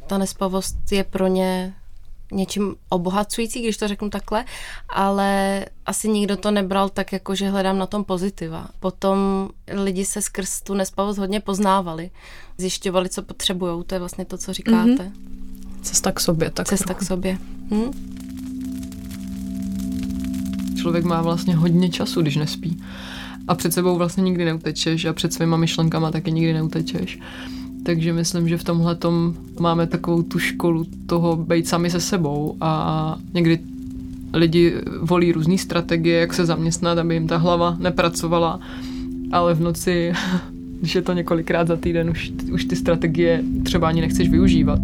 ta 0.07 0.17
nespavost 0.17 0.91
je 0.91 1.03
pro 1.03 1.27
ně 1.27 1.73
něčím 2.31 2.75
obohacující, 2.89 3.61
když 3.61 3.77
to 3.77 3.87
řeknu 3.87 4.09
takhle, 4.09 4.45
ale 4.89 5.65
asi 5.85 6.09
nikdo 6.09 6.37
to 6.37 6.51
nebral 6.51 6.89
tak, 6.89 7.13
jako 7.13 7.35
že 7.35 7.49
hledám 7.49 7.77
na 7.77 7.85
tom 7.85 8.03
pozitiva. 8.03 8.67
Potom 8.79 9.49
lidi 9.67 10.05
se 10.05 10.21
skrz 10.21 10.61
tu 10.61 10.73
nespavost 10.73 11.19
hodně 11.19 11.39
poznávali, 11.39 12.11
zjišťovali, 12.57 13.09
co 13.09 13.21
potřebují, 13.21 13.83
to 13.83 13.95
je 13.95 13.99
vlastně 13.99 14.25
to, 14.25 14.37
co 14.37 14.53
říkáte. 14.53 14.85
Mm-hmm. 14.85 15.54
Cesta 15.85 16.11
k 16.11 16.19
sobě. 16.19 16.49
Tak 16.49 16.67
Cesta 16.67 16.85
trochu. 16.85 16.99
k 16.99 17.07
sobě. 17.07 17.37
Hm? 17.71 17.91
Člověk 20.77 21.05
má 21.05 21.21
vlastně 21.21 21.55
hodně 21.55 21.89
času, 21.89 22.21
když 22.21 22.35
nespí. 22.35 22.77
A 23.47 23.55
před 23.55 23.73
sebou 23.73 23.97
vlastně 23.97 24.23
nikdy 24.23 24.45
neutečeš 24.45 25.05
a 25.05 25.13
před 25.13 25.33
svýma 25.33 25.57
myšlenkama 25.57 26.11
taky 26.11 26.31
nikdy 26.31 26.53
neutečeš. 26.53 27.19
Takže 27.83 28.13
myslím, 28.13 28.49
že 28.49 28.57
v 28.57 28.63
tomhle 28.63 28.97
máme 29.59 29.87
takovou 29.87 30.23
tu 30.23 30.39
školu 30.39 30.85
toho 31.05 31.35
být 31.35 31.67
sami 31.67 31.89
se 31.89 31.99
sebou 31.99 32.57
a 32.61 33.17
někdy 33.33 33.59
lidi 34.33 34.73
volí 35.01 35.31
různé 35.31 35.57
strategie, 35.57 36.19
jak 36.19 36.33
se 36.33 36.45
zaměstnat, 36.45 36.97
aby 36.97 37.13
jim 37.13 37.27
ta 37.27 37.37
hlava 37.37 37.77
nepracovala, 37.79 38.59
ale 39.31 39.53
v 39.53 39.61
noci, 39.61 40.13
když 40.79 40.95
je 40.95 41.01
to 41.01 41.13
několikrát 41.13 41.67
za 41.67 41.75
týden, 41.75 42.09
už, 42.09 42.31
už 42.51 42.65
ty 42.65 42.75
strategie 42.75 43.43
třeba 43.63 43.87
ani 43.87 44.01
nechceš 44.01 44.29
využívat. 44.29 44.79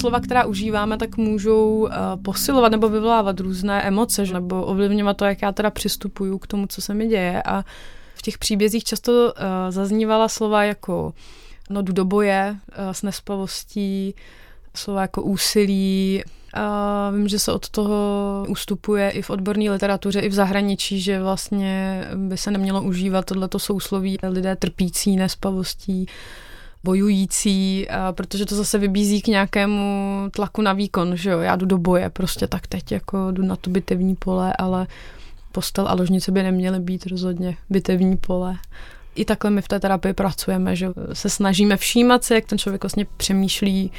Slova, 0.00 0.20
která 0.20 0.44
užíváme, 0.44 0.96
tak 0.98 1.16
můžou 1.16 1.78
uh, 1.78 1.90
posilovat 2.22 2.72
nebo 2.72 2.88
vyvolávat 2.88 3.40
různé 3.40 3.82
emoce, 3.82 4.26
že? 4.26 4.34
nebo 4.34 4.64
ovlivňovat 4.64 5.16
to, 5.16 5.24
jak 5.24 5.42
já 5.42 5.52
teda 5.52 5.70
přistupuju 5.70 6.38
k 6.38 6.46
tomu, 6.46 6.66
co 6.66 6.82
se 6.82 6.94
mi 6.94 7.06
děje. 7.06 7.42
A 7.42 7.64
v 8.14 8.22
těch 8.22 8.38
příbězích 8.38 8.84
často 8.84 9.12
uh, 9.12 9.32
zaznívala 9.70 10.28
slova 10.28 10.64
jako 10.64 11.12
no 11.70 11.82
jdu 11.82 11.92
do 11.92 12.04
boje 12.04 12.56
uh, 12.68 12.90
s 12.92 13.02
nespavostí, 13.02 14.14
slova 14.74 15.02
jako 15.02 15.22
úsilí. 15.22 16.22
A 16.54 17.10
vím, 17.10 17.28
že 17.28 17.38
se 17.38 17.52
od 17.52 17.68
toho 17.68 17.96
ustupuje 18.48 19.10
i 19.10 19.22
v 19.22 19.30
odborné 19.30 19.70
literatuře, 19.70 20.20
i 20.20 20.28
v 20.28 20.32
zahraničí, 20.32 21.00
že 21.00 21.20
vlastně 21.22 22.04
by 22.14 22.36
se 22.36 22.50
nemělo 22.50 22.82
užívat 22.82 23.24
tohleto 23.24 23.58
sousloví 23.58 24.18
lidé 24.22 24.56
trpící 24.56 25.16
nespavostí 25.16 26.06
bojující, 26.84 27.86
protože 28.12 28.46
to 28.46 28.54
zase 28.54 28.78
vybízí 28.78 29.22
k 29.22 29.26
nějakému 29.26 30.28
tlaku 30.30 30.62
na 30.62 30.72
výkon, 30.72 31.16
že 31.16 31.30
jo, 31.30 31.38
já 31.38 31.56
jdu 31.56 31.66
do 31.66 31.78
boje, 31.78 32.10
prostě 32.10 32.46
tak 32.46 32.66
teď 32.66 32.92
jako 32.92 33.30
jdu 33.30 33.42
na 33.42 33.56
tu 33.56 33.70
bitevní 33.70 34.16
pole, 34.16 34.52
ale 34.58 34.86
postel 35.52 35.88
a 35.88 35.94
ložnice 35.94 36.32
by 36.32 36.42
neměly 36.42 36.80
být 36.80 37.06
rozhodně 37.06 37.56
bitevní 37.70 38.16
pole. 38.16 38.56
I 39.14 39.24
takhle 39.24 39.50
my 39.50 39.62
v 39.62 39.68
té 39.68 39.80
terapii 39.80 40.12
pracujeme, 40.12 40.76
že 40.76 40.88
se 41.12 41.30
snažíme 41.30 41.76
všímat 41.76 42.24
se, 42.24 42.34
jak 42.34 42.44
ten 42.46 42.58
člověk 42.58 42.84
vlastně 42.84 43.06
přemýšlí 43.16 43.92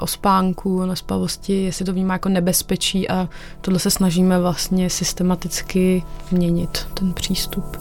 o 0.00 0.06
spánku, 0.06 0.80
o 0.80 0.86
nespavosti, 0.86 1.62
jestli 1.64 1.84
to 1.84 1.92
vnímá 1.92 2.14
jako 2.14 2.28
nebezpečí 2.28 3.08
a 3.08 3.28
tohle 3.60 3.78
se 3.78 3.90
snažíme 3.90 4.38
vlastně 4.38 4.90
systematicky 4.90 6.02
měnit, 6.30 6.86
ten 6.94 7.12
přístup. 7.12 7.76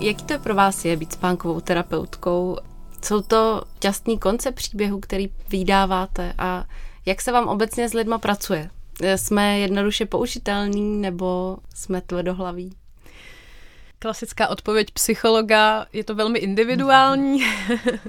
Jaký 0.00 0.24
to 0.24 0.38
pro 0.38 0.54
vás 0.54 0.84
je 0.84 0.96
být 0.96 1.12
spánkovou 1.12 1.60
terapeutkou? 1.60 2.56
Jsou 3.04 3.20
to 3.22 3.62
šťastný 3.76 4.18
konce 4.18 4.52
příběhu, 4.52 5.00
který 5.00 5.28
vydáváte 5.48 6.32
a 6.38 6.64
jak 7.06 7.20
se 7.20 7.32
vám 7.32 7.48
obecně 7.48 7.88
s 7.88 7.92
lidma 7.92 8.18
pracuje? 8.18 8.70
Jsme 9.16 9.58
jednoduše 9.58 10.06
použitelní 10.06 11.00
nebo 11.00 11.56
jsme 11.74 12.00
tvrdohlaví? 12.00 12.76
Klasická 13.98 14.48
odpověď 14.48 14.90
psychologa 14.90 15.86
je 15.92 16.04
to 16.04 16.14
velmi 16.14 16.38
individuální, 16.38 17.44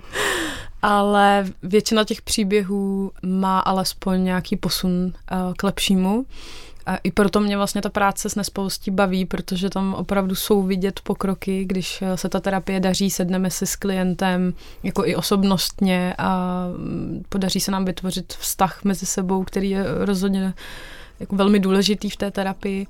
ale 0.82 1.46
většina 1.64 2.04
těch 2.04 2.22
příběhů 2.22 3.12
má 3.26 3.60
alespoň 3.60 4.24
nějaký 4.24 4.56
posun 4.56 5.14
eh, 5.14 5.36
k 5.58 5.64
lepšímu. 5.64 6.26
A 6.86 6.96
i 6.96 7.12
proto 7.12 7.40
mě 7.40 7.58
vlastně 7.58 7.82
ta 7.82 7.90
práce 7.90 8.30
s 8.30 8.36
nespoustí 8.36 8.92
baví, 8.92 9.26
protože 9.26 9.70
tam 9.70 9.94
opravdu 9.94 10.36
jsou 10.36 10.64
vidět 10.64 11.00
pokroky, 11.04 11.66
když 11.66 12.04
se 12.16 12.30
ta 12.30 12.40
terapie 12.40 12.80
daří, 12.80 13.10
sedneme 13.10 13.50
si 13.50 13.66
s 13.66 13.76
klientem 13.76 14.54
jako 14.84 15.06
i 15.06 15.16
osobnostně 15.16 16.14
a 16.18 16.66
podaří 17.30 17.60
se 17.60 17.72
nám 17.72 17.86
vytvořit 17.86 18.34
vztah 18.34 18.84
mezi 18.84 19.06
sebou, 19.06 19.44
který 19.44 19.70
je 19.70 19.86
rozhodně 20.06 20.54
jako 21.20 21.36
velmi 21.36 21.60
důležitý 21.60 22.10
v 22.10 22.18
té 22.18 22.32
terapii. 22.32 22.88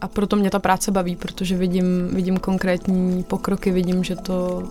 A 0.00 0.08
proto 0.08 0.36
mě 0.36 0.50
ta 0.50 0.58
práce 0.58 0.90
baví, 0.90 1.16
protože 1.16 1.56
vidím, 1.56 2.08
vidím 2.12 2.36
konkrétní 2.36 3.22
pokroky, 3.22 3.70
vidím, 3.70 4.04
že 4.04 4.16
to, 4.16 4.62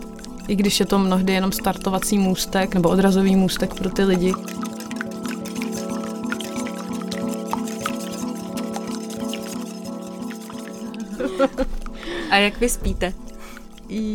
i 0.47 0.55
když 0.55 0.79
je 0.79 0.85
to 0.85 0.99
mnohdy 0.99 1.33
jenom 1.33 1.51
startovací 1.51 2.17
můstek 2.17 2.75
nebo 2.75 2.89
odrazový 2.89 3.35
můstek 3.35 3.73
pro 3.73 3.89
ty 3.89 4.03
lidi, 4.03 4.33
A 12.37 12.39
jak 12.39 12.59
vy 12.59 12.69
spíte? 12.69 13.13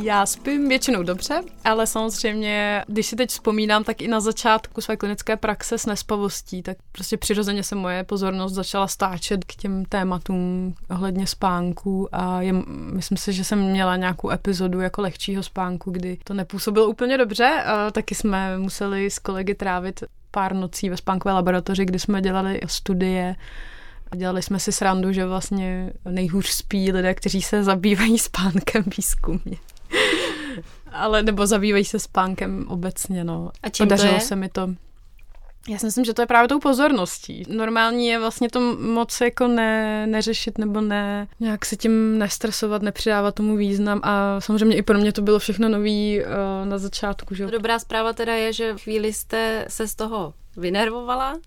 Já 0.03 0.27
spím 0.27 0.69
většinou 0.69 1.03
dobře, 1.03 1.43
ale 1.65 1.87
samozřejmě, 1.87 2.85
když 2.89 3.07
si 3.07 3.17
teď 3.17 3.31
vzpomínám, 3.31 3.85
tak 3.85 4.03
i 4.03 4.09
na 4.09 4.21
začátku 4.21 4.81
své 4.81 4.97
klinické 4.97 5.37
praxe 5.37 5.79
s 5.79 5.87
nespavostí, 5.87 6.63
tak 6.63 6.77
prostě 6.93 7.17
přirozeně 7.17 7.63
se 7.63 7.75
moje 7.75 8.05
pozornost 8.05 8.53
začala 8.53 8.89
stáčet 8.89 9.45
k 9.45 9.55
těm 9.55 9.85
tématům 9.85 10.75
ohledně 10.91 11.27
spánku 11.27 12.09
a 12.13 12.43
je, 12.43 12.53
myslím 12.93 13.19
si, 13.19 13.33
že 13.33 13.45
jsem 13.45 13.59
měla 13.59 13.97
nějakou 13.97 14.31
epizodu 14.31 14.81
jako 14.81 15.03
lehčího 15.03 15.43
spánku, 15.43 15.91
kdy 15.91 16.19
to 16.25 16.35
nepůsobilo 16.35 16.87
úplně 16.87 17.19
dobře 17.19 17.63
a 17.67 17.91
taky 17.91 18.15
jsme 18.15 18.59
museli 18.59 19.11
s 19.11 19.19
kolegy 19.19 19.55
trávit 19.55 20.05
pár 20.31 20.55
nocí 20.55 20.91
ve 20.91 20.97
spánkové 20.97 21.35
laboratoři, 21.35 21.85
kdy 21.85 21.99
jsme 21.99 22.23
dělali 22.23 22.61
studie 22.67 23.37
a 24.13 24.17
dělali 24.17 24.43
jsme 24.43 24.59
si 24.59 24.73
srandu, 24.73 25.13
že 25.13 25.27
vlastně 25.27 25.93
nejhůř 26.05 26.47
spí 26.47 26.93
lidé, 26.93 27.15
kteří 27.15 27.43
se 27.43 27.65
zabývají 27.65 28.19
spánkem 28.19 28.85
výzkumně. 28.97 29.57
Ale 30.93 31.23
nebo 31.23 31.47
zabývají 31.47 31.85
se 31.85 31.99
spánkem 31.99 32.65
obecně, 32.69 33.25
no. 33.25 33.51
A 33.63 33.69
čím 33.69 33.87
Podařilo 33.87 34.13
to 34.13 34.17
je? 34.17 34.21
se 34.21 34.37
mi 34.37 34.49
to. 34.49 34.75
Já 35.69 35.79
si 35.79 35.87
myslím, 35.87 36.05
že 36.05 36.15
to 36.15 36.23
je 36.23 36.27
právě 36.27 36.49
tou 36.49 36.59
pozorností. 36.59 37.43
Normální 37.49 38.07
je 38.07 38.19
vlastně 38.19 38.49
to 38.49 38.61
moc 38.77 39.21
jako 39.21 39.49
ne, 39.49 40.07
neřešit 40.07 40.59
nebo 40.59 40.81
ne, 40.81 41.29
nějak 41.41 41.65
se 41.65 41.77
tím 41.77 42.19
nestresovat, 42.19 42.83
nepřidávat 42.83 43.35
tomu 43.35 43.57
význam 43.57 44.01
a 44.03 44.41
samozřejmě 44.41 44.77
i 44.77 44.83
pro 44.83 44.99
mě 44.99 45.13
to 45.13 45.23
bylo 45.23 45.39
všechno 45.39 45.69
nový 45.69 46.21
uh, 46.21 46.69
na 46.69 46.79
začátku. 46.79 47.35
Že? 47.35 47.47
Dobrá 47.47 47.79
zpráva 47.79 48.13
teda 48.13 48.35
je, 48.35 48.53
že 48.53 48.75
chvíli 48.79 49.13
jste 49.13 49.65
se 49.69 49.89
z 49.89 49.95
toho 49.95 50.35
vynervovala 50.57 51.39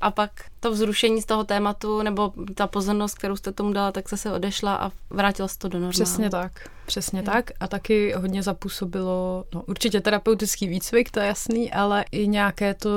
a 0.00 0.10
pak 0.10 0.30
to 0.60 0.70
vzrušení 0.70 1.22
z 1.22 1.26
toho 1.26 1.44
tématu 1.44 2.02
nebo 2.02 2.32
ta 2.54 2.66
pozornost, 2.66 3.14
kterou 3.14 3.36
jste 3.36 3.52
tomu 3.52 3.72
dala, 3.72 3.92
tak 3.92 4.08
se 4.08 4.16
se 4.16 4.32
odešla 4.32 4.74
a 4.74 4.90
vrátila 5.10 5.48
se 5.48 5.58
to 5.58 5.68
do 5.68 5.78
normálu. 5.78 5.92
Přesně 5.92 6.30
tak, 6.30 6.68
přesně 6.86 7.18
je. 7.18 7.22
tak 7.22 7.50
a 7.60 7.68
taky 7.68 8.14
hodně 8.16 8.42
zapůsobilo, 8.42 9.44
no 9.54 9.62
určitě 9.66 10.00
terapeutický 10.00 10.68
výcvik, 10.68 11.10
to 11.10 11.20
je 11.20 11.26
jasný, 11.26 11.72
ale 11.72 12.04
i 12.12 12.28
nějaké 12.28 12.74
to, 12.74 12.90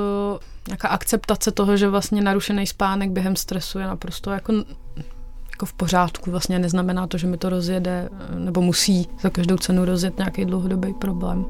nějaká 0.68 0.88
akceptace 0.88 1.50
toho, 1.52 1.76
že 1.76 1.88
vlastně 1.88 2.22
narušený 2.22 2.66
spánek 2.66 3.10
během 3.10 3.36
stresu 3.36 3.78
je 3.78 3.86
naprosto 3.86 4.30
jako 4.30 4.52
jako 5.54 5.66
v 5.66 5.72
pořádku. 5.72 6.30
Vlastně 6.30 6.58
neznamená 6.58 7.06
to, 7.06 7.18
že 7.18 7.26
mi 7.26 7.36
to 7.36 7.48
rozjede 7.48 8.08
nebo 8.38 8.60
musí 8.60 9.08
za 9.20 9.30
každou 9.30 9.56
cenu 9.56 9.84
rozjet 9.84 10.18
nějaký 10.18 10.44
dlouhodobý 10.44 10.94
problém. 10.94 11.44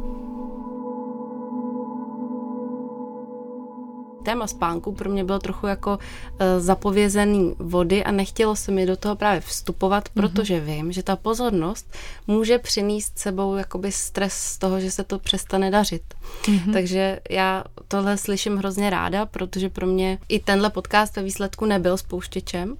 Téma 4.25 4.47
spánku 4.47 4.93
pro 4.93 5.11
mě 5.11 5.25
bylo 5.25 5.39
trochu 5.39 5.67
jako 5.67 5.91
uh, 5.99 6.39
zapovězený 6.59 7.55
vody 7.59 8.05
a 8.05 8.11
nechtělo 8.11 8.57
se 8.57 8.73
mi 8.73 8.87
do 8.87 8.97
toho 8.97 9.17
právě 9.17 9.41
vstupovat, 9.41 10.05
mm-hmm. 10.05 10.13
protože 10.15 10.61
vím, 10.61 10.93
že 10.93 11.03
ta 11.03 11.17
pozornost 11.17 11.95
může 12.27 12.59
přinést 12.59 13.19
sebou 13.19 13.57
jakoby 13.57 13.93
stres 13.93 14.33
z 14.35 14.59
toho, 14.59 14.81
že 14.81 14.91
se 14.91 15.05
to 15.05 15.19
přestane 15.19 15.71
dařit. 15.71 16.03
Mm-hmm. 16.43 16.73
Takže 16.73 17.21
já 17.31 17.65
tohle 17.89 18.17
slyším 18.17 18.57
hrozně 18.57 18.91
ráda, 18.91 19.27
protože 19.27 19.69
pro 19.69 19.87
mě 19.87 20.19
i 20.29 20.39
tenhle 20.41 20.71
podcast 20.71 21.17
ve 21.17 21.23
výsledku 21.23 21.67
nebyl 21.67 21.97
spouštěčem 21.97 22.77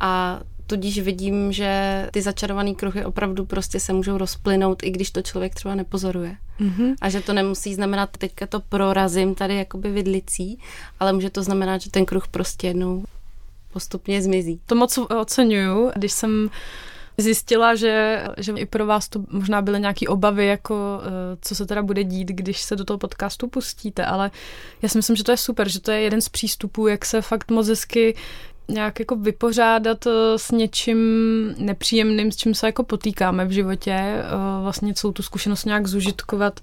a 0.00 0.40
tudíž 0.66 0.98
vidím, 0.98 1.52
že 1.52 2.08
ty 2.12 2.22
začarované 2.22 2.74
kruhy 2.74 3.04
opravdu 3.04 3.44
prostě 3.44 3.80
se 3.80 3.92
můžou 3.92 4.18
rozplynout, 4.18 4.82
i 4.82 4.90
když 4.90 5.10
to 5.10 5.22
člověk 5.22 5.54
třeba 5.54 5.74
nepozoruje. 5.74 6.36
Mm-hmm. 6.60 6.94
A 7.00 7.10
že 7.10 7.20
to 7.20 7.32
nemusí 7.32 7.74
znamenat, 7.74 8.10
teďka 8.18 8.46
to 8.46 8.60
prorazím 8.60 9.34
tady 9.34 9.56
jakoby 9.56 9.90
vidlicí, 9.90 10.58
ale 11.00 11.12
může 11.12 11.30
to 11.30 11.42
znamenat, 11.42 11.80
že 11.80 11.90
ten 11.90 12.04
kruh 12.04 12.28
prostě 12.28 12.66
jednou 12.66 13.04
postupně 13.72 14.22
zmizí. 14.22 14.60
To 14.66 14.74
moc 14.74 14.98
oceňuju, 14.98 15.90
když 15.96 16.12
jsem 16.12 16.50
zjistila, 17.18 17.74
že, 17.74 18.24
že 18.36 18.52
i 18.52 18.66
pro 18.66 18.86
vás 18.86 19.08
to 19.08 19.24
možná 19.30 19.62
byly 19.62 19.80
nějaké 19.80 20.08
obavy, 20.08 20.46
jako 20.46 21.00
eh, 21.02 21.36
co 21.40 21.54
se 21.54 21.66
teda 21.66 21.82
bude 21.82 22.04
dít, 22.04 22.28
když 22.28 22.62
se 22.62 22.76
do 22.76 22.84
toho 22.84 22.98
podcastu 22.98 23.48
pustíte, 23.48 24.06
ale 24.06 24.30
já 24.82 24.88
si 24.88 24.98
myslím, 24.98 25.16
že 25.16 25.24
to 25.24 25.30
je 25.30 25.36
super, 25.36 25.68
že 25.68 25.80
to 25.80 25.90
je 25.90 26.00
jeden 26.00 26.20
z 26.20 26.28
přístupů, 26.28 26.86
jak 26.86 27.04
se 27.04 27.22
fakt 27.22 27.50
moc 27.50 27.68
hezky 27.68 28.14
nějak 28.68 29.00
jako 29.00 29.16
vypořádat 29.16 30.06
eh, 30.06 30.10
s 30.36 30.50
něčím 30.50 30.98
nepříjemným, 31.58 32.32
s 32.32 32.36
čím 32.36 32.54
se 32.54 32.66
jako 32.66 32.82
potýkáme 32.82 33.44
v 33.44 33.50
životě, 33.50 33.92
eh, 33.92 34.22
vlastně 34.62 34.94
celou 34.94 35.12
tu 35.12 35.22
zkušenost 35.22 35.64
nějak 35.64 35.86
zužitkovat, 35.86 36.60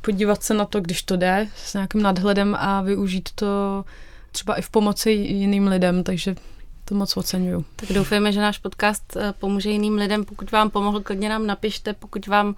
podívat 0.00 0.42
se 0.42 0.54
na 0.54 0.64
to, 0.64 0.80
když 0.80 1.02
to 1.02 1.16
jde, 1.16 1.48
s 1.56 1.74
nějakým 1.74 2.02
nadhledem 2.02 2.56
a 2.58 2.82
využít 2.82 3.28
to 3.34 3.84
třeba 4.32 4.54
i 4.54 4.62
v 4.62 4.70
pomoci 4.70 5.10
jiným 5.10 5.66
lidem, 5.66 6.02
takže 6.02 6.34
to 6.90 6.94
moc 6.94 7.16
oceňuju. 7.16 7.64
Tak 7.76 7.92
doufejme, 7.92 8.32
že 8.32 8.40
náš 8.40 8.58
podcast 8.58 9.16
eh, 9.16 9.32
pomůže 9.38 9.70
jiným 9.70 9.94
lidem. 9.94 10.24
Pokud 10.24 10.50
vám 10.50 10.70
pomohl, 10.70 11.00
klidně 11.00 11.28
nám 11.28 11.46
napište. 11.46 11.92
Pokud 11.92 12.26
vám 12.26 12.54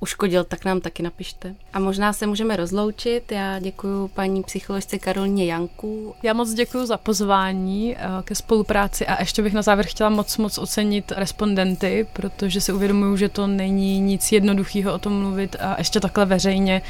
uškodil, 0.00 0.44
tak 0.44 0.64
nám 0.64 0.80
taky 0.80 1.02
napište. 1.02 1.54
A 1.72 1.78
možná 1.78 2.12
se 2.12 2.26
můžeme 2.26 2.56
rozloučit. 2.56 3.32
Já 3.32 3.58
děkuji 3.58 4.08
paní 4.08 4.42
psycholožce 4.42 4.98
Karolně 4.98 5.46
Janku. 5.46 6.14
Já 6.22 6.32
moc 6.32 6.52
děkuji 6.52 6.86
za 6.86 6.96
pozvání 6.96 7.96
eh, 7.96 7.98
ke 8.24 8.34
spolupráci 8.34 9.06
a 9.06 9.20
ještě 9.20 9.42
bych 9.42 9.52
na 9.54 9.62
závěr 9.62 9.86
chtěla 9.86 10.10
moc, 10.10 10.36
moc 10.36 10.58
ocenit 10.58 11.12
respondenty, 11.16 12.06
protože 12.12 12.60
si 12.60 12.72
uvědomuju, 12.72 13.16
že 13.16 13.28
to 13.28 13.46
není 13.46 14.00
nic 14.00 14.32
jednoduchého 14.32 14.94
o 14.94 14.98
tom 14.98 15.20
mluvit 15.20 15.56
a 15.60 15.74
ještě 15.78 16.00
takhle 16.00 16.24
veřejně. 16.24 16.82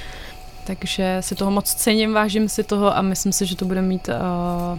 Takže 0.66 1.16
si 1.20 1.34
toho 1.34 1.50
moc 1.50 1.74
cením, 1.74 2.12
vážím 2.12 2.48
si 2.48 2.64
toho 2.64 2.96
a 2.96 3.02
myslím 3.02 3.32
si, 3.32 3.46
že 3.46 3.56
to 3.56 3.64
bude 3.64 3.82
mít 3.82 4.08
uh, 4.08 4.78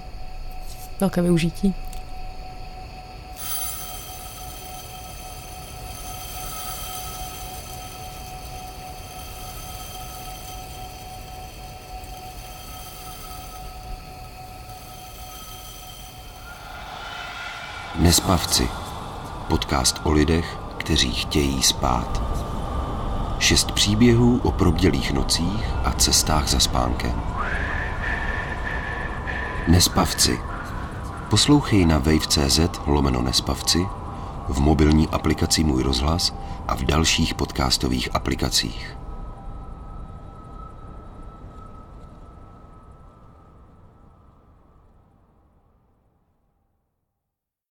velké 0.99 1.21
využití. 1.21 1.75
Nespavci. 18.07 18.69
Podcast 19.47 19.99
o 20.03 20.11
lidech, 20.11 20.57
kteří 20.77 21.11
chtějí 21.13 21.63
spát. 21.63 22.21
Šest 23.39 23.71
příběhů 23.71 24.39
o 24.43 24.51
probdělých 24.51 25.13
nocích 25.13 25.65
a 25.83 25.91
cestách 25.91 26.47
za 26.47 26.59
spánkem. 26.59 27.21
Nespavci. 29.67 30.39
Poslouchej 31.29 31.85
na 31.85 31.97
wave.cz 31.97 32.59
lomeno 32.85 33.21
Nespavci, 33.21 33.87
v 34.47 34.59
mobilní 34.59 35.07
aplikaci 35.07 35.63
Můj 35.63 35.83
rozhlas 35.83 36.33
a 36.67 36.75
v 36.75 36.83
dalších 36.83 37.33
podcastových 37.33 38.09
aplikacích. 38.15 38.96